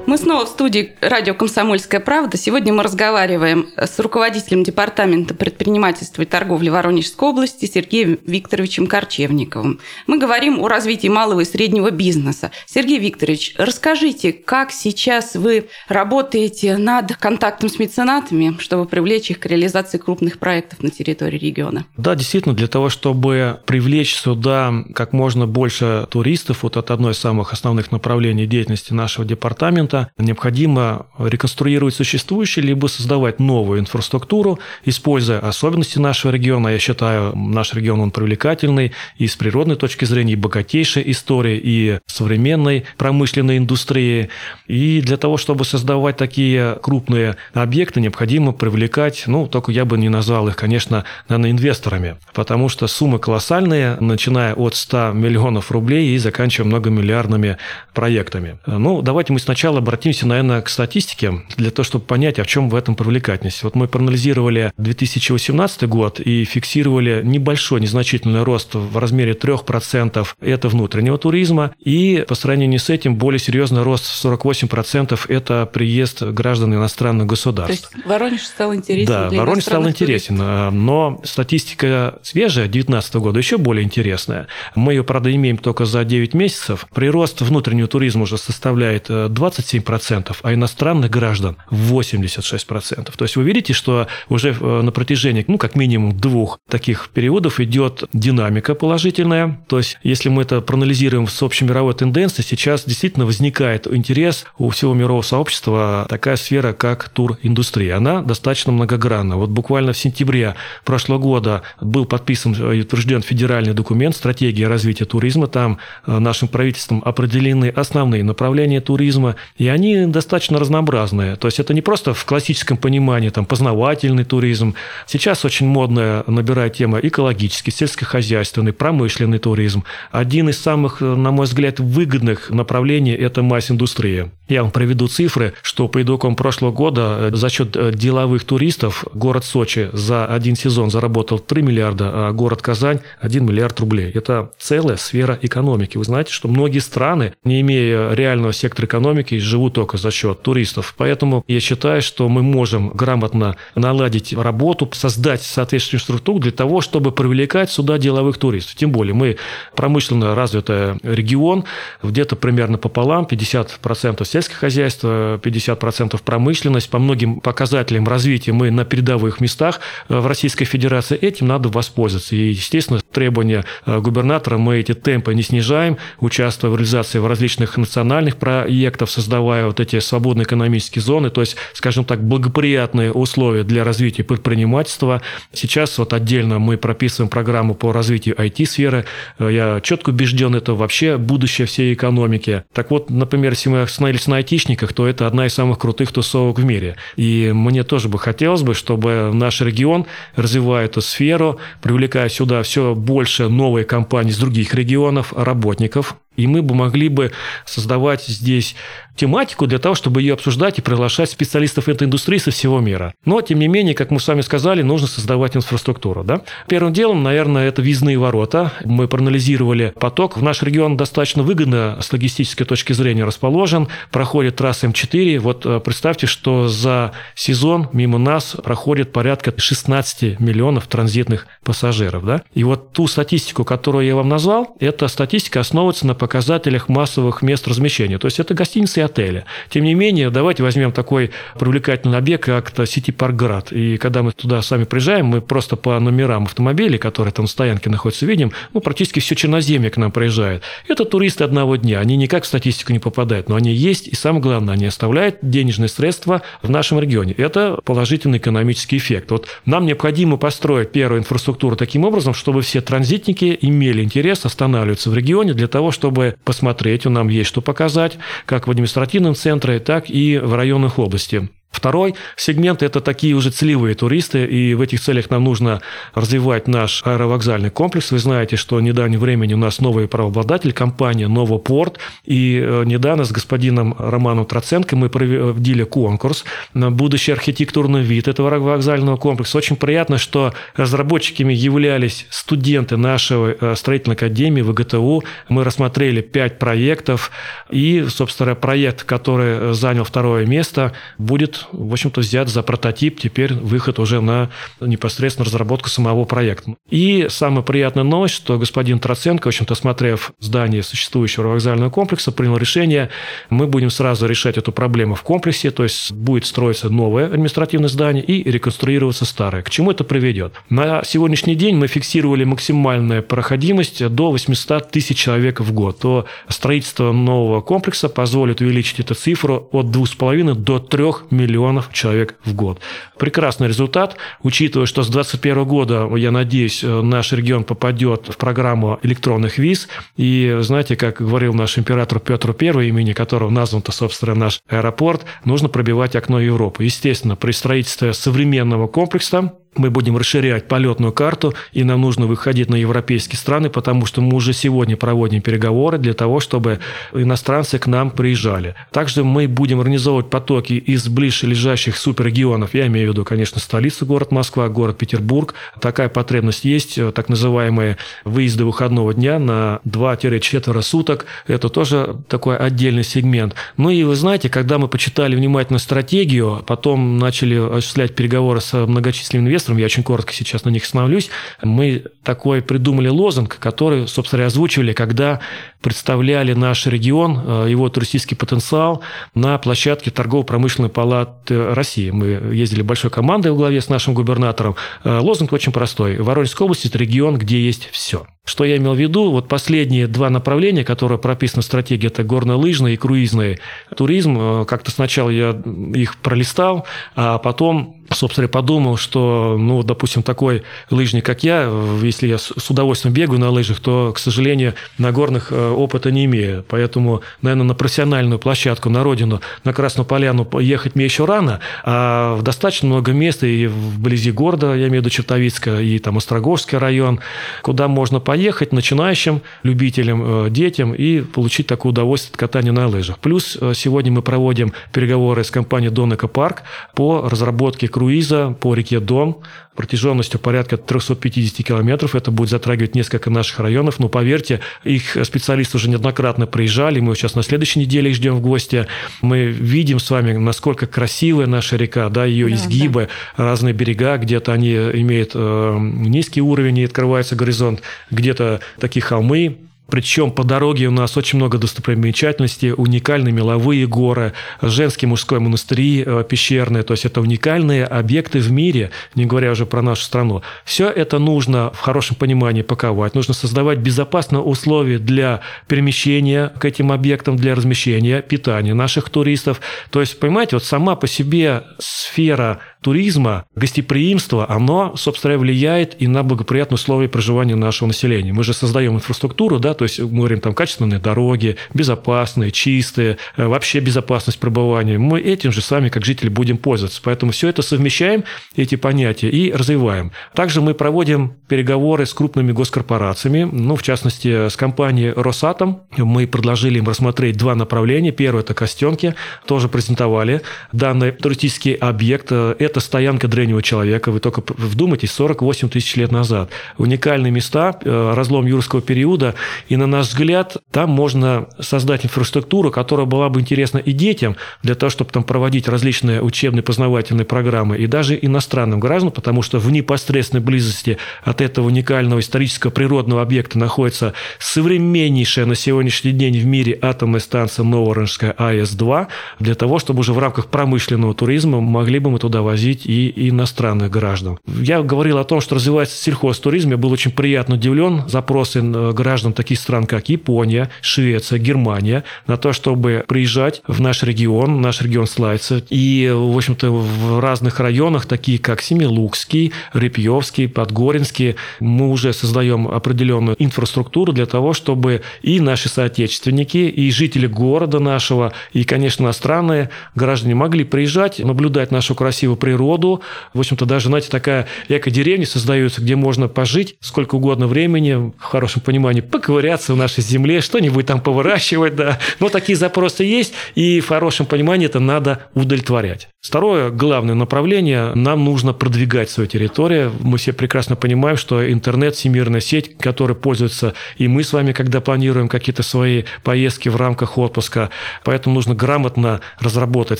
Мы 0.09 0.17
снова 0.17 0.47
в 0.47 0.49
студии 0.49 0.93
радио 1.01 1.35
«Комсомольская 1.35 1.99
правда». 1.99 2.35
Сегодня 2.35 2.73
мы 2.73 2.81
разговариваем 2.81 3.67
с 3.77 3.99
руководителем 3.99 4.63
Департамента 4.63 5.35
предпринимательства 5.35 6.23
и 6.23 6.25
торговли 6.25 6.69
Воронежской 6.69 7.29
области 7.29 7.67
Сергеем 7.67 8.17
Викторовичем 8.25 8.87
Корчевниковым. 8.87 9.79
Мы 10.07 10.17
говорим 10.17 10.61
о 10.61 10.67
развитии 10.67 11.09
малого 11.09 11.41
и 11.41 11.45
среднего 11.45 11.91
бизнеса. 11.91 12.49
Сергей 12.65 12.97
Викторович, 12.97 13.53
расскажите, 13.59 14.33
как 14.33 14.71
сейчас 14.71 15.35
вы 15.35 15.69
работаете 15.87 16.77
над 16.77 17.15
контактом 17.17 17.69
с 17.69 17.77
меценатами, 17.77 18.57
чтобы 18.57 18.87
привлечь 18.87 19.29
их 19.29 19.39
к 19.39 19.45
реализации 19.45 19.99
крупных 19.99 20.39
проектов 20.39 20.81
на 20.81 20.89
территории 20.89 21.37
региона? 21.37 21.85
Да, 21.97 22.15
действительно, 22.15 22.55
для 22.55 22.67
того, 22.67 22.89
чтобы 22.89 23.59
привлечь 23.67 24.15
сюда 24.15 24.73
как 24.95 25.13
можно 25.13 25.45
больше 25.45 26.07
туристов, 26.09 26.63
вот 26.63 26.77
это 26.77 26.95
одно 26.95 27.11
из 27.11 27.19
самых 27.19 27.53
основных 27.53 27.91
направлений 27.91 28.47
деятельности 28.47 28.91
нашего 28.91 29.23
департамента, 29.23 29.98
необходимо 30.17 31.07
реконструировать 31.17 31.95
существующие, 31.95 32.65
либо 32.65 32.87
создавать 32.87 33.39
новую 33.39 33.79
инфраструктуру, 33.79 34.59
используя 34.85 35.39
особенности 35.39 35.99
нашего 35.99 36.31
региона. 36.31 36.69
Я 36.69 36.79
считаю, 36.79 37.35
наш 37.35 37.73
регион 37.73 38.01
он 38.01 38.11
привлекательный 38.11 38.91
и 39.17 39.27
с 39.27 39.35
природной 39.35 39.75
точки 39.75 40.05
зрения, 40.05 40.33
и 40.33 40.35
богатейшая 40.35 41.03
история, 41.05 41.57
и 41.57 41.99
современной 42.05 42.85
промышленной 42.97 43.57
индустрии. 43.57 44.29
И 44.67 45.01
для 45.01 45.17
того, 45.17 45.37
чтобы 45.37 45.65
создавать 45.65 46.17
такие 46.17 46.77
крупные 46.81 47.35
объекты, 47.53 48.01
необходимо 48.01 48.51
привлекать, 48.51 49.23
ну, 49.27 49.47
только 49.47 49.71
я 49.71 49.85
бы 49.85 49.97
не 49.97 50.09
назвал 50.09 50.47
их, 50.47 50.55
конечно, 50.55 51.05
наверное, 51.27 51.51
инвесторами, 51.51 52.17
потому 52.33 52.69
что 52.69 52.87
суммы 52.87 53.19
колоссальные, 53.19 53.97
начиная 53.99 54.53
от 54.53 54.75
100 54.75 55.11
миллионов 55.13 55.71
рублей 55.71 56.15
и 56.15 56.17
заканчивая 56.17 56.67
многомиллиардными 56.67 57.57
проектами. 57.93 58.57
Ну, 58.65 59.01
давайте 59.01 59.33
мы 59.33 59.39
сначала 59.39 59.81
обратимся, 59.89 60.27
наверное, 60.27 60.61
к 60.61 60.69
статистике, 60.69 61.41
для 61.57 61.71
того, 61.71 61.83
чтобы 61.83 62.05
понять, 62.05 62.37
а 62.37 62.43
в 62.43 62.47
чем 62.47 62.69
в 62.69 62.75
этом 62.75 62.93
привлекательность. 62.95 63.63
Вот 63.63 63.73
мы 63.75 63.87
проанализировали 63.87 64.71
2018 64.77 65.87
год 65.87 66.19
и 66.19 66.45
фиксировали 66.45 67.21
небольшой, 67.23 67.81
незначительный 67.81 68.43
рост 68.43 68.75
в 68.75 68.95
размере 68.99 69.33
3% 69.33 70.27
это 70.41 70.69
внутреннего 70.69 71.17
туризма, 71.17 71.71
и 71.83 72.23
по 72.27 72.35
сравнению 72.35 72.79
с 72.79 72.91
этим 72.91 73.15
более 73.15 73.39
серьезный 73.39 73.81
рост 73.81 74.05
в 74.05 74.25
48% 74.25 75.19
это 75.27 75.65
приезд 75.65 76.21
граждан 76.21 76.75
иностранных 76.75 77.25
государств. 77.25 77.89
То 77.89 77.95
есть 77.97 78.07
Воронеж 78.07 78.43
стал 78.43 78.75
интересен 78.75 79.07
Да, 79.07 79.29
для 79.29 79.39
Воронеж 79.39 79.63
стал 79.63 79.89
интересен, 79.89 80.37
туристов. 80.37 80.73
но 80.73 81.19
статистика 81.23 82.19
свежая, 82.21 82.65
2019 82.65 83.15
года, 83.15 83.39
еще 83.39 83.57
более 83.57 83.83
интересная. 83.83 84.45
Мы 84.75 84.93
ее, 84.93 85.03
правда, 85.03 85.33
имеем 85.33 85.57
только 85.57 85.85
за 85.85 86.03
9 86.03 86.35
месяцев. 86.35 86.85
Прирост 86.93 87.41
внутреннего 87.41 87.87
туризма 87.87 88.23
уже 88.23 88.37
составляет 88.37 89.07
27 89.09 89.78
27%, 89.81 90.35
а 90.41 90.53
иностранных 90.53 91.09
граждан 91.09 91.57
86%. 91.71 93.11
То 93.15 93.25
есть 93.25 93.35
вы 93.35 93.43
видите, 93.43 93.73
что 93.73 94.07
уже 94.29 94.55
э, 94.59 94.81
на 94.81 94.91
протяжении, 94.91 95.45
ну, 95.47 95.57
как 95.57 95.75
минимум 95.75 96.17
двух 96.17 96.59
таких 96.69 97.09
периодов 97.09 97.59
идет 97.59 98.03
динамика 98.13 98.75
положительная. 98.75 99.59
То 99.67 99.77
есть 99.77 99.97
если 100.03 100.29
мы 100.29 100.43
это 100.43 100.61
проанализируем 100.61 101.27
с 101.27 101.41
общемировой 101.41 101.93
тенденцией, 101.93 102.45
сейчас 102.45 102.85
действительно 102.85 103.25
возникает 103.25 103.87
интерес 103.87 104.45
у 104.57 104.69
всего 104.69 104.93
мирового 104.93 105.21
сообщества 105.21 106.05
такая 106.09 106.35
сфера, 106.35 106.73
как 106.73 107.09
туриндустрия. 107.09 107.97
Она 107.97 108.21
достаточно 108.21 108.71
многогранна. 108.71 109.37
Вот 109.37 109.49
буквально 109.49 109.93
в 109.93 109.97
сентябре 109.97 110.55
прошлого 110.83 111.19
года 111.19 111.63
был 111.81 112.05
подписан 112.05 112.53
и 112.53 112.81
утвержден 112.81 113.21
федеральный 113.21 113.73
документ 113.73 114.15
«Стратегия 114.15 114.67
развития 114.67 115.05
туризма». 115.05 115.47
Там 115.47 115.79
э, 116.05 116.19
нашим 116.19 116.47
правительством 116.47 117.01
определены 117.05 117.69
основные 117.69 118.23
направления 118.23 118.81
туризма, 118.81 119.35
и 119.57 119.67
они 119.69 120.05
достаточно 120.05 120.59
разнообразные. 120.59 121.35
То 121.35 121.47
есть 121.47 121.59
это 121.59 121.73
не 121.73 121.81
просто 121.81 122.13
в 122.13 122.25
классическом 122.25 122.77
понимании 122.77 123.29
там, 123.29 123.45
познавательный 123.45 124.25
туризм. 124.25 124.75
Сейчас 125.07 125.45
очень 125.45 125.67
модная 125.67 126.23
набирает 126.27 126.73
тема 126.73 126.99
экологический, 126.99 127.71
сельскохозяйственный, 127.71 128.73
промышленный 128.73 129.39
туризм. 129.39 129.83
Один 130.11 130.49
из 130.49 130.59
самых, 130.59 131.01
на 131.01 131.31
мой 131.31 131.45
взгляд, 131.45 131.79
выгодных 131.79 132.49
направлений– 132.49 133.11
это 133.13 133.41
масс-индустрия. 133.43 134.31
Я 134.49 134.63
вам 134.63 134.71
приведу 134.71 135.07
цифры, 135.07 135.53
что 135.61 135.87
по 135.87 136.01
итогам 136.01 136.35
прошлого 136.35 136.71
года 136.71 137.29
э, 137.31 137.35
за 137.35 137.49
счет 137.49 137.75
э, 137.75 137.91
деловых 137.93 138.43
туристов 138.45 139.05
город 139.13 139.45
Сочи 139.45 139.89
за 139.93 140.25
один 140.25 140.55
сезон 140.55 140.89
заработал 140.89 141.37
3 141.37 141.61
миллиарда, 141.61 142.29
а 142.29 142.31
город 142.31 142.61
Казань– 142.63 142.99
1 143.21 143.45
миллиард 143.45 143.79
рублей. 143.79 144.11
Это 144.11 144.51
целая 144.57 144.97
сфера 144.97 145.37
экономики. 145.41 145.97
Вы 145.97 146.03
знаете, 146.03 146.33
что 146.33 146.47
многие 146.47 146.79
страны, 146.79 147.33
не 147.43 147.61
имея 147.61 148.11
реального 148.13 148.51
сектора 148.51 148.87
экономики, 148.87 149.37
живут 149.37 149.58
только 149.67 149.97
за 149.97 150.09
счет 150.09 150.41
туристов. 150.41 150.95
Поэтому 150.97 151.43
я 151.47 151.59
считаю, 151.59 152.01
что 152.01 152.27
мы 152.27 152.41
можем 152.41 152.89
грамотно 152.89 153.55
наладить 153.75 154.33
работу, 154.33 154.89
создать 154.93 155.43
соответствующую 155.43 155.99
структуру 155.99 156.39
для 156.39 156.51
того, 156.51 156.81
чтобы 156.81 157.11
привлекать 157.11 157.69
сюда 157.69 157.97
деловых 157.97 158.37
туристов. 158.37 158.75
Тем 158.75 158.91
более 158.91 159.13
мы 159.13 159.37
промышленно 159.75 160.33
развитый 160.33 160.93
регион, 161.03 161.65
где-то 162.01 162.35
примерно 162.35 162.77
пополам, 162.77 163.27
50% 163.29 164.23
всех 164.23 164.39
сельское 164.39 164.55
хозяйство, 164.55 165.37
50% 165.37 166.21
промышленность. 166.23 166.89
По 166.89 166.99
многим 166.99 167.41
показателям 167.41 168.07
развития 168.07 168.53
мы 168.53 168.71
на 168.71 168.85
передовых 168.85 169.41
местах 169.41 169.81
в 170.07 170.25
Российской 170.25 170.63
Федерации. 170.63 171.17
Этим 171.17 171.47
надо 171.47 171.67
воспользоваться. 171.67 172.35
И, 172.35 172.49
естественно, 172.51 173.01
требования 173.11 173.65
губернатора 173.85 174.57
мы 174.57 174.77
эти 174.77 174.93
темпы 174.93 175.33
не 175.33 175.41
снижаем, 175.41 175.97
участвуя 176.21 176.71
в 176.71 176.75
реализации 176.75 177.19
в 177.19 177.27
различных 177.27 177.75
национальных 177.75 178.37
проектах, 178.37 179.09
создавая 179.09 179.48
вот 179.65 179.79
эти 179.79 179.99
свободные 179.99 180.45
экономические 180.45 181.01
зоны, 181.01 181.29
то 181.29 181.41
есть, 181.41 181.55
скажем 181.73 182.05
так, 182.05 182.23
благоприятные 182.23 183.11
условия 183.11 183.63
для 183.63 183.83
развития 183.83 184.23
предпринимательства. 184.23 185.21
Сейчас 185.53 185.97
вот 185.97 186.13
отдельно 186.13 186.59
мы 186.59 186.77
прописываем 186.77 187.29
программу 187.29 187.75
по 187.75 187.91
развитию 187.91 188.35
IT-сферы. 188.35 189.05
Я 189.39 189.81
четко 189.81 190.09
убежден, 190.09 190.55
это 190.55 190.73
вообще 190.73 191.17
будущее 191.17 191.67
всей 191.67 191.93
экономики. 191.93 192.63
Так 192.73 192.91
вот, 192.91 193.09
например, 193.09 193.51
если 193.51 193.69
мы 193.69 193.81
остановились 193.81 194.27
на 194.27 194.37
айтишниках, 194.37 194.93
то 194.93 195.07
это 195.07 195.27
одна 195.27 195.45
из 195.45 195.53
самых 195.53 195.79
крутых 195.79 196.11
тусовок 196.11 196.59
в 196.59 196.63
мире. 196.63 196.95
И 197.15 197.51
мне 197.53 197.83
тоже 197.83 198.09
бы 198.09 198.19
хотелось 198.19 198.61
бы, 198.61 198.73
чтобы 198.73 199.31
наш 199.33 199.61
регион, 199.61 200.05
развивая 200.35 200.85
эту 200.85 201.01
сферу, 201.01 201.59
привлекая 201.81 202.29
сюда 202.29 202.63
все 202.63 202.95
больше 202.95 203.49
новые 203.49 203.85
компании 203.85 204.31
из 204.31 204.37
других 204.37 204.73
регионов, 204.73 205.33
работников, 205.35 206.15
и 206.35 206.47
мы 206.47 206.61
бы 206.61 206.73
могли 206.73 207.09
бы 207.09 207.31
создавать 207.65 208.23
здесь 208.25 208.75
тематику 209.19 209.67
для 209.67 209.79
того, 209.79 209.95
чтобы 209.95 210.21
ее 210.21 210.33
обсуждать 210.33 210.79
и 210.79 210.81
приглашать 210.81 211.29
специалистов 211.29 211.89
этой 211.89 212.05
индустрии 212.05 212.37
со 212.37 212.51
всего 212.51 212.79
мира. 212.79 213.13
Но, 213.25 213.41
тем 213.41 213.59
не 213.59 213.67
менее, 213.67 213.93
как 213.93 214.11
мы 214.11 214.19
с 214.19 214.27
вами 214.27 214.41
сказали, 214.41 214.81
нужно 214.81 215.07
создавать 215.07 215.57
инфраструктуру. 215.57 216.23
Да? 216.23 216.41
Первым 216.67 216.93
делом, 216.93 217.21
наверное, 217.21 217.67
это 217.67 217.81
визные 217.81 218.17
ворота. 218.17 218.71
Мы 218.85 219.09
проанализировали 219.09 219.93
поток. 219.99 220.37
В 220.37 220.43
наш 220.43 220.63
регион 220.63 220.95
достаточно 220.95 221.43
выгодно 221.43 221.99
с 222.01 222.13
логистической 222.13 222.65
точки 222.65 222.93
зрения 222.93 223.25
расположен. 223.25 223.89
Проходит 224.11 224.55
трасса 224.55 224.87
М4. 224.87 225.39
Вот 225.39 225.65
э, 225.65 225.81
представьте, 225.81 226.25
что 226.25 226.69
за 226.69 227.11
сезон 227.35 227.89
мимо 227.91 228.17
нас 228.19 228.55
проходит 228.63 229.11
порядка 229.11 229.53
16 229.55 230.39
миллионов 230.39 230.87
транзитных 230.87 231.47
пассажиров. 231.65 232.25
Да? 232.25 232.41
И 232.53 232.63
вот 232.63 232.93
ту 232.93 233.07
статистику, 233.07 233.65
которую 233.65 234.05
я 234.05 234.15
вам 234.15 234.29
назвал, 234.29 234.77
эта 234.79 235.09
статистика 235.09 235.59
основывается 235.59 236.07
на 236.07 236.15
показателях 236.15 236.87
массовых 236.87 237.41
мест 237.41 237.67
размещения. 237.67 238.17
То 238.17 238.27
есть 238.27 238.39
это 238.39 238.53
гостиницы 238.53 239.01
и 239.01 239.08
отели. 239.09 239.45
Тем 239.69 239.83
не 239.83 239.93
менее, 239.93 240.29
давайте 240.29 240.63
возьмем 240.63 240.91
такой 240.91 241.31
привлекательный 241.57 242.17
объект, 242.17 242.45
как 242.45 242.71
Сити 242.87 243.11
Паркград. 243.11 243.71
И 243.71 243.97
когда 243.97 244.23
мы 244.23 244.31
туда 244.31 244.61
сами 244.61 244.85
приезжаем, 244.85 245.25
мы 245.25 245.41
просто 245.41 245.75
по 245.75 245.99
номерам 245.99 246.43
автомобилей, 246.43 246.97
которые 246.97 247.33
там 247.33 247.47
в 247.47 247.49
стоянке 247.49 247.89
находятся, 247.89 248.25
видим, 248.25 248.51
ну, 248.73 248.79
практически 248.79 249.19
все 249.19 249.35
Черноземье 249.35 249.89
к 249.89 249.97
нам 249.97 250.11
приезжает. 250.11 250.63
Это 250.87 251.05
туристы 251.05 251.43
одного 251.43 251.75
дня. 251.75 251.99
Они 251.99 252.15
никак 252.15 252.43
в 252.43 252.47
статистику 252.47 252.93
не 252.93 252.99
попадают, 252.99 253.49
но 253.49 253.55
они 253.55 253.73
есть, 253.73 254.07
и 254.07 254.15
самое 254.15 254.41
главное, 254.41 254.75
они 254.75 254.85
оставляют 254.85 255.37
денежные 255.41 255.89
средства 255.89 256.41
в 256.61 256.69
нашем 256.69 256.99
регионе. 256.99 257.33
Это 257.33 257.79
положительный 257.83 258.37
экономический 258.37 258.97
эффект. 258.97 259.31
Вот 259.31 259.47
нам 259.65 259.85
необходимо 259.85 260.37
построить 260.37 260.91
первую 260.91 261.19
инфраструктуру 261.19 261.75
таким 261.75 262.05
образом, 262.05 262.33
чтобы 262.33 262.61
все 262.61 262.81
транзитники 262.81 263.57
имели 263.61 264.03
интерес 264.03 264.45
останавливаться 264.45 265.09
в 265.09 265.15
регионе 265.15 265.53
для 265.53 265.67
того, 265.67 265.91
чтобы 265.91 266.35
посмотреть, 266.43 267.05
нам 267.05 267.29
есть 267.29 267.49
что 267.49 267.61
показать, 267.61 268.17
как 268.45 268.67
в 268.67 268.71
административном 268.99 269.35
центре, 269.35 269.79
так 269.79 270.09
и 270.09 270.37
в 270.37 270.53
районах 270.53 270.99
области. 270.99 271.49
Второй 271.71 272.15
сегмент– 272.35 272.81
это 272.83 272.99
такие 272.99 273.35
уже 273.35 273.51
целевые 273.51 273.93
туристы, 273.93 274.43
и 274.43 274.73
в 274.73 274.81
этих 274.81 275.01
целях 275.01 275.29
нам 275.29 275.43
нужно 275.43 275.81
развивать 276.15 276.67
наш 276.67 277.03
аэровокзальный 277.05 277.69
комплекс. 277.69 278.11
Вы 278.11 278.17
знаете, 278.17 278.55
что 278.55 278.77
в 278.77 278.81
недавнем 278.81 279.19
времени 279.19 279.53
у 279.53 279.57
нас 279.57 279.79
новый 279.79 280.07
правообладатель, 280.07 280.73
компания 280.73 281.27
«Новопорт», 281.27 281.99
и 282.25 282.59
э, 282.59 282.83
недавно 282.85 283.23
с 283.23 283.31
господином 283.31 283.95
Романом 283.99 284.45
Троценко 284.45 284.95
мы 284.95 285.09
провели 285.09 285.83
конкурс 285.83 286.43
на 286.73 286.89
будущий 286.89 287.33
архитектурный 287.33 288.01
вид 288.01 288.27
этого 288.27 288.49
аэровокзального 288.49 289.17
комплекса. 289.17 289.59
Очень 289.59 289.75
приятно, 289.75 290.17
что 290.17 290.53
разработчиками 290.75 291.53
являлись 291.53 292.25
студенты 292.31 292.97
нашего 292.97 293.55
э, 293.59 293.75
строительной 293.75 294.15
академии 294.15 294.63
ВГТУ. 294.63 295.23
Мы 295.49 295.63
рассмотрели 295.63 296.21
пять 296.21 296.57
проектов, 296.57 297.29
и, 297.69 298.05
собственно, 298.09 298.55
проект, 298.55 299.03
который 299.03 299.73
занял 299.75 300.03
второе 300.03 300.47
место, 300.47 300.93
будет 301.19 301.58
в 301.71 301.91
общем-то, 301.91 302.21
взят 302.21 302.49
за 302.49 302.63
прототип, 302.63 303.19
теперь 303.19 303.53
выход 303.53 303.99
уже 303.99 304.21
на 304.21 304.49
непосредственно 304.79 305.45
разработку 305.45 305.89
самого 305.89 306.25
проекта. 306.25 306.75
И 306.89 307.27
самая 307.29 307.63
приятная 307.63 308.03
новость, 308.03 308.35
что 308.35 308.57
господин 308.57 308.99
Троценко, 308.99 309.45
в 309.45 309.49
общем-то, 309.49 309.75
смотрев 309.75 310.31
здание 310.39 310.83
существующего 310.83 311.49
вокзального 311.49 311.89
комплекса, 311.89 312.31
принял 312.31 312.57
решение, 312.57 313.09
мы 313.49 313.67
будем 313.67 313.89
сразу 313.89 314.25
решать 314.27 314.57
эту 314.57 314.71
проблему 314.71 315.15
в 315.15 315.23
комплексе, 315.23 315.71
то 315.71 315.83
есть 315.83 316.11
будет 316.11 316.45
строиться 316.45 316.89
новое 316.89 317.25
административное 317.27 317.89
здание 317.89 318.23
и 318.23 318.49
реконструироваться 318.49 319.25
старое. 319.25 319.61
К 319.63 319.69
чему 319.69 319.91
это 319.91 320.03
приведет? 320.03 320.53
На 320.69 321.03
сегодняшний 321.03 321.55
день 321.55 321.75
мы 321.75 321.87
фиксировали 321.87 322.43
максимальную 322.43 323.23
проходимость 323.23 324.07
до 324.07 324.31
800 324.31 324.91
тысяч 324.91 325.17
человек 325.17 325.59
в 325.59 325.71
год. 325.73 325.99
То 325.99 326.25
строительство 326.47 327.11
нового 327.11 327.61
комплекса 327.61 328.09
позволит 328.09 328.61
увеличить 328.61 328.99
эту 328.99 329.15
цифру 329.15 329.67
от 329.71 329.87
2,5 329.87 330.53
до 330.55 330.79
3 330.79 331.03
миллионов 331.31 331.48
миллионов 331.49 331.91
человек 331.91 332.35
в 332.45 332.53
год. 332.53 332.79
Прекрасный 333.17 333.67
результат, 333.67 334.17
учитывая, 334.43 334.85
что 334.85 335.03
с 335.03 335.09
2021 335.09 335.65
года, 335.65 336.09
я 336.15 336.31
надеюсь, 336.31 336.83
э, 336.83 337.01
наш 337.01 337.33
регион 337.33 337.63
попадет 337.63 338.27
в 338.29 338.37
программу 338.37 338.99
электронных 339.03 339.57
виз. 339.57 339.89
И 340.15 340.57
знаете, 340.61 340.95
как 340.95 341.21
говорил 341.21 341.53
наш 341.53 341.77
император 341.77 342.19
Петр 342.19 342.55
I, 342.59 342.87
имени 342.87 343.13
которого 343.13 343.49
назван-то, 343.49 343.91
собственно, 343.91 344.35
наш 344.35 344.61
аэропорт, 344.69 345.25
нужно 345.43 345.69
пробивать 345.69 346.15
окно 346.15 346.39
Европы. 346.39 346.83
Естественно, 346.83 347.35
при 347.35 347.51
строительстве 347.51 348.13
современного 348.13 348.87
комплекса 348.87 349.53
мы 349.75 349.89
будем 349.89 350.17
расширять 350.17 350.67
полетную 350.67 351.13
карту, 351.13 351.53
и 351.73 351.83
нам 351.83 352.01
нужно 352.01 352.25
выходить 352.25 352.69
на 352.69 352.75
европейские 352.75 353.37
страны, 353.37 353.69
потому 353.69 354.05
что 354.05 354.21
мы 354.21 354.35
уже 354.35 354.53
сегодня 354.53 354.97
проводим 354.97 355.41
переговоры 355.41 355.97
для 355.97 356.13
того, 356.13 356.39
чтобы 356.39 356.79
иностранцы 357.13 357.77
к 357.79 357.87
нам 357.87 358.11
приезжали. 358.11 358.75
Также 358.91 359.23
мы 359.23 359.47
будем 359.47 359.79
организовывать 359.79 360.29
потоки 360.29 360.73
из 360.73 361.07
ближайших 361.07 361.97
суперрегионов, 361.97 362.73
я 362.73 362.87
имею 362.87 363.09
в 363.09 363.11
виду, 363.13 363.25
конечно, 363.25 363.59
столицу, 363.59 364.05
город 364.05 364.31
Москва, 364.31 364.67
город 364.69 364.97
Петербург. 364.97 365.53
Такая 365.79 366.09
потребность 366.09 366.65
есть, 366.65 366.97
э, 366.97 367.11
так 367.11 367.29
называемые 367.29 367.97
выезды 368.25 368.65
выходного 368.65 369.13
дня 369.13 369.39
на 369.39 369.79
2-4 369.85 370.81
суток. 370.81 371.25
Это 371.47 371.69
тоже 371.69 372.17
такой 372.27 372.57
отдельный 372.57 373.03
сегмент. 373.03 373.55
Ну 373.77 373.89
и 373.89 374.03
вы 374.03 374.15
знаете, 374.15 374.49
когда 374.49 374.77
мы 374.77 374.87
почитали 374.87 375.35
внимательно 375.35 375.79
стратегию, 375.79 376.63
потом 376.65 377.17
начали 377.19 377.55
осуществлять 377.77 378.15
переговоры 378.15 378.61
с 378.61 378.73
многочисленными 378.73 379.49
инвесторам, 379.59 379.77
я 379.77 379.85
очень 379.85 380.03
коротко 380.03 380.33
сейчас 380.33 380.63
на 380.63 380.69
них 380.69 380.83
остановлюсь, 380.83 381.29
мы 381.61 382.05
такой 382.23 382.61
придумали 382.61 383.09
лозунг, 383.09 383.57
который, 383.59 384.07
собственно, 384.07 384.45
озвучивали, 384.45 384.93
когда 384.93 385.39
представляли 385.81 386.53
наш 386.53 386.85
регион, 386.87 387.65
э, 387.65 387.67
его 387.69 387.89
туристический 387.89 388.35
потенциал 388.35 389.01
на 389.33 389.57
площадке 389.57 390.11
торгово-промышленной 390.11 390.89
палаты 390.89 391.73
России. 391.73 392.09
Мы 392.11 392.53
ездили 392.53 392.81
большой 392.81 393.11
командой 393.11 393.51
в 393.51 393.55
главе 393.55 393.81
с 393.81 393.89
нашим 393.89 394.13
губернатором. 394.13 394.75
Э, 395.03 395.19
лозунг 395.19 395.53
очень 395.53 395.71
простой. 395.71 396.17
Воронежская 396.17 396.65
область– 396.65 396.85
это 396.85 396.97
регион, 396.97 397.37
где 397.37 397.59
есть 397.59 397.89
все. 397.91 398.25
Что 398.45 398.65
я 398.65 398.77
имел 398.77 398.95
в 398.95 398.99
виду? 398.99 399.31
Вот 399.31 399.47
последние 399.47 400.07
два 400.07 400.29
направления, 400.29 400.83
которые 400.83 401.19
прописаны 401.19 401.61
в 401.61 401.65
стратегии, 401.65 402.07
это 402.07 402.23
горно-лыжный 402.23 402.95
и 402.95 402.97
круизный 402.97 403.59
туризм. 403.95 404.37
Э, 404.39 404.65
как-то 404.65 404.91
сначала 404.91 405.29
я 405.29 405.51
их 405.93 406.17
пролистал, 406.17 406.85
а 407.15 407.37
потом, 407.37 407.98
собственно, 408.11 408.47
подумал, 408.47 408.97
что, 408.97 409.55
ну, 409.59 409.83
допустим, 409.83 410.23
такой 410.23 410.63
лыжник, 410.89 411.25
как 411.25 411.43
я, 411.43 411.71
если 412.01 412.27
я 412.27 412.37
с 412.37 412.69
удовольствием 412.69 413.13
бегаю 413.13 413.39
на 413.39 413.49
лыжах, 413.49 413.79
то, 413.79 414.11
к 414.13 414.19
сожалению, 414.19 414.73
на 414.97 415.11
горных 415.11 415.51
э, 415.51 415.69
опыта 415.69 416.11
не 416.11 416.25
имею. 416.25 416.63
Поэтому, 416.67 417.21
наверное, 417.41 417.65
на 417.65 417.75
профессиональную 417.75 418.39
площадку, 418.39 418.89
на 418.89 419.03
родину, 419.03 419.41
на 419.63 419.73
Красную 419.73 420.05
Поляну 420.05 420.47
ехать 420.59 420.95
мне 420.95 421.05
еще 421.05 421.25
рано, 421.25 421.59
а 421.83 422.41
достаточно 422.41 422.87
много 422.87 423.11
мест 423.11 423.43
и 423.43 423.67
вблизи 423.67 424.31
города, 424.31 424.73
я 424.73 424.87
имею 424.87 425.01
в 425.01 425.05
виду 425.05 425.09
Чертовицка, 425.09 425.81
и 425.81 425.99
там 425.99 426.17
Острогожский 426.17 426.77
район, 426.77 427.19
куда 427.61 427.87
можно 427.87 428.19
поехать 428.19 428.73
начинающим 428.73 429.41
любителям, 429.63 430.45
э, 430.45 430.49
детям 430.49 430.93
и 430.93 431.21
получить 431.21 431.67
такое 431.67 431.91
удовольствие 431.91 432.33
от 432.33 432.37
катания 432.37 432.71
на 432.71 432.87
лыжах. 432.87 433.19
Плюс 433.19 433.57
э, 433.59 433.73
сегодня 433.75 434.11
мы 434.11 434.21
проводим 434.21 434.73
переговоры 434.91 435.43
с 435.43 435.51
компанией 435.51 435.91
Дон 435.91 436.09
Парк 436.09 436.63
по 436.95 437.29
разработке 437.29 437.87
круиза 437.99 438.55
по 438.59 438.73
реке 438.73 439.01
Дон 439.01 439.37
протяженностью 439.75 440.39
порядка 440.39 440.75
350 440.77 441.65
километров. 441.65 442.15
Это 442.15 442.31
будет 442.31 442.49
затрагивать 442.49 442.95
несколько 442.95 443.29
наших 443.29 443.59
районов. 443.59 443.99
Но 443.99 444.09
поверьте, 444.09 444.59
их 444.83 445.17
специалисты 445.23 445.77
уже 445.77 445.89
неоднократно 445.89 446.47
приезжали. 446.47 446.99
Мы 446.99 447.15
сейчас 447.15 447.35
на 447.35 447.43
следующей 447.43 447.79
неделе 447.79 448.09
их 448.09 448.15
ждем 448.15 448.35
в 448.35 448.41
гости. 448.41 448.87
Мы 449.21 449.45
видим 449.45 449.99
с 449.99 450.09
вами, 450.09 450.33
насколько 450.33 450.85
красивая 450.85 451.47
наша 451.47 451.77
река, 451.77 452.09
да, 452.09 452.25
ее 452.25 452.49
да, 452.49 452.55
изгибы, 452.55 453.07
да. 453.37 453.45
разные 453.45 453.73
берега. 453.73 454.17
Где-то 454.17 454.51
они 454.51 454.73
имеют 454.73 455.31
э, 455.33 455.77
низкий 455.79 456.41
уровень 456.41 456.79
и 456.79 456.85
открывается 456.85 457.35
горизонт, 457.35 457.81
где 458.11 458.29
где-то 458.29 458.59
такие 458.79 459.01
холмы, 459.01 459.57
Причем 459.89 460.31
по 460.31 460.43
дороге 460.43 460.87
у 460.87 460.91
нас 460.91 461.17
очень 461.17 461.37
много 461.37 461.57
достопримечательностей, 461.57 462.73
уникальные 462.73 463.33
меловые 463.33 463.87
горы, 463.87 464.33
женский 464.61 465.05
мужской 465.05 465.39
монастыри 465.39 466.03
э, 466.05 466.23
пещерные, 466.27 466.83
то 466.83 466.93
есть 466.93 467.05
это 467.05 467.21
уникальные 467.21 467.85
объекты 467.85 468.39
в 468.39 468.51
мире, 468.51 468.91
не 469.15 469.25
говоря 469.25 469.51
уже 469.51 469.65
про 469.65 469.81
нашу 469.81 470.03
страну. 470.03 470.41
Все 470.65 470.89
это 470.89 471.19
нужно 471.19 471.71
в 471.73 471.79
хорошем 471.79 472.15
понимании 472.15 472.61
паковать, 472.61 473.15
нужно 473.15 473.33
создавать 473.33 473.79
безопасные 473.79 474.41
условия 474.41 474.99
для 474.99 475.41
перемещения 475.67 476.51
к 476.59 476.65
этим 476.65 476.91
объектам, 476.91 477.35
для 477.35 477.55
размещения, 477.55 478.21
питания 478.21 478.73
наших 478.73 479.09
туристов. 479.09 479.61
То 479.89 480.01
есть, 480.01 480.19
понимаете, 480.19 480.55
вот 480.55 480.63
сама 480.63 480.95
по 480.95 481.07
себе 481.07 481.63
сфера 481.79 482.59
туризма, 482.81 483.45
гостеприимства, 483.55 484.49
оно, 484.49 484.95
собственно, 484.95 485.37
влияет 485.37 486.01
и 486.01 486.07
на 486.07 486.23
благоприятные 486.23 486.75
условия 486.75 487.09
проживания 487.09 487.55
нашего 487.55 487.87
населения. 487.87 488.33
Мы 488.33 488.43
же 488.43 488.53
создаем 488.53 488.95
инфраструктуру, 488.95 489.59
да, 489.59 489.73
то 489.73 489.83
есть 489.83 489.99
мы 489.99 490.19
говорим 490.19 490.39
там 490.39 490.53
качественные 490.53 490.99
дороги, 490.99 491.57
безопасные, 491.73 492.51
чистые, 492.51 493.17
э, 493.35 493.45
вообще 493.45 493.79
безопасность 493.79 494.39
пребывания. 494.39 494.97
Мы 494.97 495.19
этим 495.19 495.51
же 495.51 495.61
сами, 495.61 495.89
как 495.89 496.05
жители, 496.05 496.29
будем 496.29 496.57
пользоваться. 496.57 497.01
Поэтому 497.03 497.31
все 497.31 497.49
это 497.49 497.61
совмещаем, 497.61 498.23
эти 498.55 498.75
понятия, 498.75 499.29
и 499.29 499.51
развиваем. 499.51 500.11
Также 500.33 500.61
мы 500.61 500.73
проводим 500.73 501.33
переговоры 501.47 502.05
с 502.05 502.13
крупными 502.13 502.51
госкорпорациями, 502.51 503.43
ну, 503.43 503.75
в 503.75 503.83
частности, 503.83 504.47
с 504.47 504.55
компанией 504.55 505.11
«Росатом». 505.15 505.81
Мы 505.97 506.27
предложили 506.27 506.79
им 506.79 506.87
рассмотреть 506.87 507.37
два 507.37 507.55
направления. 507.55 508.11
Первое– 508.11 508.41
это 508.43 508.53
Костенки, 508.53 509.15
тоже 509.45 509.67
презентовали 509.67 510.41
данный 510.71 511.11
туристический 511.11 511.73
объект. 511.73 512.31
Это 512.31 512.68
стоянка 512.77 513.27
древнего 513.27 513.63
человека. 513.63 514.11
Вы 514.11 514.19
только 514.19 514.43
вдумайтесь, 514.57 515.11
48 515.11 515.69
тысяч 515.69 515.95
лет 515.95 516.11
назад. 516.11 516.51
Уникальные 516.77 517.31
места, 517.31 517.79
э, 517.83 518.13
разлом 518.13 518.45
юрского 518.45 518.81
периода. 518.81 519.33
И, 519.67 519.77
на 519.77 519.87
наш 519.87 520.09
взгляд, 520.09 520.57
там 520.71 520.91
можно 520.91 521.47
создать 521.59 522.05
инфраструктуру, 522.05 522.71
которая 522.71 523.07
была 523.07 523.29
бы 523.29 523.39
интересна 523.39 523.79
и 523.79 523.91
детям, 523.91 524.35
для 524.61 524.75
того, 524.75 524.89
чтобы 524.89 525.11
там 525.11 525.23
проводить 525.23 525.67
различные 525.67 526.21
учебные 526.21 526.61
познавательные 526.61 527.25
программы, 527.25 527.77
и 527.77 527.87
даже 527.87 528.17
иностранным 528.21 528.79
гражданам, 528.79 529.13
потому 529.13 529.41
что 529.41 529.59
в 529.59 529.71
непосредственной 529.71 530.43
близости 530.43 530.97
от 531.23 531.41
этого 531.41 531.67
уникального 531.67 532.19
исторического 532.19 532.71
природного 532.71 533.21
объекта 533.21 533.57
находится 533.57 534.13
современнейшая 534.39 535.45
на 535.45 535.55
сегодняшний 535.55 536.11
день 536.11 536.37
в 536.37 536.45
мире 536.45 536.77
атомная 536.81 537.19
станция 537.19 537.63
Новорожская 537.63 538.35
АЭС-2, 538.37 539.07
для 539.39 539.55
того, 539.55 539.79
чтобы 539.79 540.01
уже 540.01 540.13
в 540.13 540.19
рамках 540.19 540.47
промышленного 540.47 541.13
туризма 541.13 541.61
могли 541.61 541.99
бы 541.99 542.09
мы 542.09 542.19
туда 542.19 542.41
возить 542.41 542.58
и 542.67 543.29
иностранных 543.29 543.89
граждан. 543.91 544.39
Я 544.45 544.81
говорил 544.81 545.17
о 545.17 545.23
том, 545.23 545.41
что 545.41 545.55
развивается 545.55 545.95
сельхозтуризм. 546.01 546.71
Я 546.71 546.77
был 546.77 546.91
очень 546.91 547.11
приятно 547.11 547.55
удивлен 547.55 548.03
запросы 548.07 548.59
э, 548.59 548.91
граждан 548.93 549.33
таких 549.33 549.59
стран, 549.59 549.85
как 549.85 550.09
Япония, 550.09 550.69
Швеция, 550.81 551.39
Германия, 551.39 552.03
на 552.27 552.37
то, 552.37 552.53
чтобы 552.53 553.03
приезжать 553.07 553.61
в 553.67 553.81
наш 553.81 554.03
регион, 554.03 554.61
наш 554.61 554.81
регион 554.81 555.07
славится. 555.07 555.63
И, 555.69 556.11
в 556.13 556.35
общем-то, 556.35 556.71
в 556.71 557.19
разных 557.19 557.59
районах, 557.59 558.05
такие 558.05 558.39
как 558.39 558.61
Семилукский, 558.61 559.51
Репьевский, 559.73 560.47
Подгоринский, 560.47 561.35
мы 561.59 561.89
уже 561.89 562.13
создаем 562.13 562.67
определенную 562.67 563.35
инфраструктуру 563.39 564.13
для 564.13 564.25
того, 564.25 564.53
чтобы 564.53 565.01
и 565.21 565.39
наши 565.39 565.69
соотечественники, 565.69 566.57
и 566.57 566.91
жители 566.91 567.27
города 567.27 567.79
нашего, 567.79 568.33
и, 568.53 568.63
конечно, 568.63 569.03
иностранные 569.03 569.69
граждане 569.95 570.35
могли 570.35 570.63
приезжать, 570.63 571.19
наблюдать 571.19 571.71
нашу 571.71 571.95
красивую 571.95 572.37
природу. 572.49 573.01
В 573.33 573.39
общем-то, 573.39 573.65
даже, 573.65 573.89
знаете, 573.89 574.09
такая 574.09 574.47
эко-деревня 574.69 575.27
создается, 575.27 575.81
где 575.81 575.95
можно 575.95 576.27
пожить 576.27 576.77
сколько 576.79 577.15
угодно 577.15 577.45
времени, 577.45 578.11
в 578.17 578.23
хорошем 578.23 578.61
понимании, 578.61 579.01
поковыряться 579.01 579.73
в 579.73 579.77
нашей 579.77 580.01
земле, 580.01 580.41
что-нибудь 580.41 580.87
там 580.87 580.99
поворачивать, 580.99 581.75
да. 581.75 581.99
Но 582.19 582.29
такие 582.29 582.57
запросы 582.57 583.03
есть, 583.03 583.33
и 583.53 583.79
в 583.81 583.87
хорошем 583.87 584.25
понимании 584.25 584.65
это 584.65 584.79
надо 584.79 585.27
удовлетворять. 585.35 586.09
Второе 586.21 586.69
главное 586.69 587.15
направление– 587.15 587.93
нам 587.95 588.25
нужно 588.25 588.53
продвигать 588.53 589.09
свою 589.09 589.29
территорию. 589.29 589.91
Мы 589.99 590.17
все 590.17 590.33
прекрасно 590.33 590.75
понимаем, 590.75 591.17
что 591.17 591.49
интернет– 591.49 591.95
всемирная 591.95 592.41
сеть, 592.41 592.77
которой 592.77 593.15
пользуются 593.15 593.73
и 593.97 594.07
мы 594.07 594.23
с 594.23 594.33
вами, 594.33 594.51
когда 594.51 594.81
планируем 594.81 595.27
какие-то 595.27 595.63
свои 595.63 596.03
поездки 596.23 596.69
в 596.69 596.75
рамках 596.75 597.17
отпуска. 597.17 597.69
Поэтому 598.03 598.35
нужно 598.35 598.55
грамотно 598.55 599.21
разработать 599.39 599.99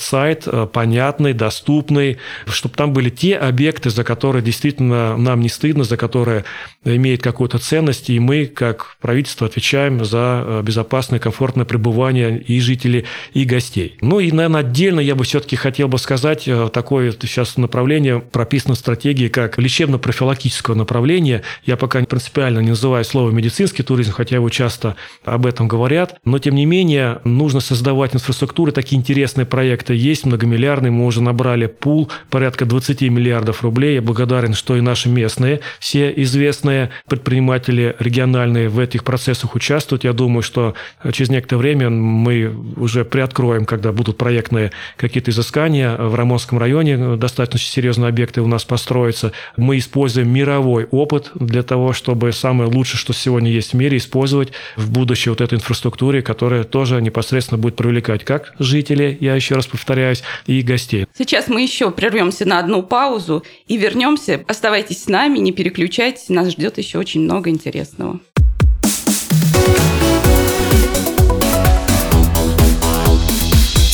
сайт, 0.00 0.44
э, 0.46 0.66
понятный, 0.70 1.32
доступный, 1.32 2.18
чтобы 2.46 2.74
там 2.74 2.92
были 2.92 3.10
те 3.10 3.36
объекты, 3.36 3.90
за 3.90 4.04
которые 4.04 4.42
действительно 4.42 5.16
нам 5.16 5.40
не 5.40 5.48
стыдно, 5.48 5.84
за 5.84 5.96
которые 5.96 6.44
имеют 6.84 7.22
какую-то 7.22 7.58
ценность, 7.58 8.10
и 8.10 8.18
мы, 8.18 8.46
как 8.46 8.96
правительство, 9.00 9.46
отвечаем 9.46 10.04
за 10.04 10.42
э, 10.44 10.62
безопасное, 10.62 11.18
комфортное 11.18 11.64
пребывание 11.64 12.38
и 12.40 12.60
жителей, 12.60 13.04
и 13.34 13.44
гостей. 13.44 13.96
Ну 14.00 14.20
и, 14.20 14.30
наверное, 14.32 14.60
отдельно 14.60 15.00
я 15.00 15.14
бы 15.14 15.24
все-таки 15.24 15.56
хотел 15.56 15.88
бы 15.88 15.98
сказать, 15.98 16.20
сказать, 16.20 16.48
э, 16.48 16.68
такое 16.72 17.12
сейчас 17.12 17.56
направление 17.56 18.20
прописано 18.20 18.74
в 18.74 18.78
стратегии 18.78 19.28
как 19.28 19.58
лечебно-профилактического 19.58 20.74
направления. 20.74 21.42
Я 21.64 21.76
пока 21.76 22.02
принципиально 22.02 22.60
не 22.60 22.70
называю 22.70 23.04
слово 23.04 23.30
медицинский 23.30 23.82
туризм, 23.82 24.12
хотя 24.12 24.36
его 24.36 24.48
часто 24.48 24.96
об 25.24 25.46
этом 25.46 25.68
говорят. 25.68 26.18
Но, 26.24 26.38
тем 26.38 26.54
не 26.54 26.66
менее, 26.66 27.20
нужно 27.24 27.60
создавать 27.60 28.14
инфраструктуры. 28.14 28.72
Такие 28.72 28.98
интересные 28.98 29.46
проекты 29.46 29.94
есть, 29.94 30.26
многомиллиардные. 30.26 30.90
Мы 30.90 31.06
уже 31.06 31.22
набрали 31.22 31.66
пул 31.66 32.10
порядка 32.30 32.64
20 32.64 33.02
миллиардов 33.02 33.62
рублей. 33.62 33.96
Я 33.96 34.02
благодарен, 34.02 34.54
что 34.54 34.76
и 34.76 34.80
наши 34.80 35.08
местные, 35.08 35.60
все 35.78 36.12
известные 36.16 36.90
предприниматели 37.08 37.94
региональные 37.98 38.68
в 38.68 38.78
этих 38.78 39.04
процессах 39.04 39.54
участвуют. 39.54 40.04
Я 40.04 40.12
думаю, 40.12 40.42
что 40.42 40.74
через 41.12 41.30
некоторое 41.30 41.60
время 41.60 41.90
мы 41.90 42.54
уже 42.76 43.04
приоткроем, 43.04 43.64
когда 43.64 43.92
будут 43.92 44.16
проектные 44.16 44.72
какие-то 44.96 45.30
изыскания 45.30 45.96
в 45.96 46.14
Рамонском 46.14 46.58
районе 46.58 46.96
э, 46.98 47.16
достаточно 47.16 47.68
серьезные 47.70 48.08
объекты 48.08 48.40
у 48.40 48.46
нас 48.46 48.64
построятся. 48.64 49.32
Мы 49.56 49.78
используем 49.78 50.32
мировой 50.32 50.86
опыт 50.90 51.30
для 51.34 51.62
того, 51.62 51.92
чтобы 51.92 52.32
самое 52.32 52.70
лучшее, 52.70 52.98
что 52.98 53.12
сегодня 53.12 53.50
есть 53.50 53.72
в 53.72 53.76
мире, 53.76 53.96
использовать 53.96 54.52
в 54.76 54.90
будущей 54.90 55.30
вот 55.30 55.40
этой 55.40 55.54
инфраструктуре, 55.54 56.22
которая 56.22 56.64
тоже 56.64 57.00
непосредственно 57.00 57.58
будет 57.58 57.76
привлекать 57.76 58.24
как 58.24 58.54
жителей, 58.58 59.16
я 59.20 59.34
еще 59.34 59.54
раз 59.54 59.66
повторяюсь, 59.66 60.22
и 60.46 60.62
гостей. 60.62 61.06
Сейчас 61.16 61.48
мы 61.48 61.62
еще 61.62 61.90
прервемся 62.20 62.44
на 62.44 62.58
одну 62.58 62.82
паузу 62.82 63.42
и 63.66 63.78
вернемся. 63.78 64.44
Оставайтесь 64.46 65.04
с 65.04 65.06
нами, 65.08 65.38
не 65.38 65.52
переключайтесь, 65.52 66.28
нас 66.28 66.50
ждет 66.50 66.76
еще 66.76 66.98
очень 66.98 67.22
много 67.22 67.48
интересного. 67.48 68.20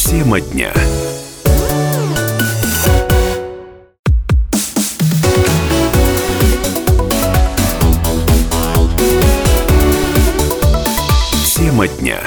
Тема 0.05 0.41
дня. 0.41 0.73
Тема 11.55 11.87
дня. 11.87 12.21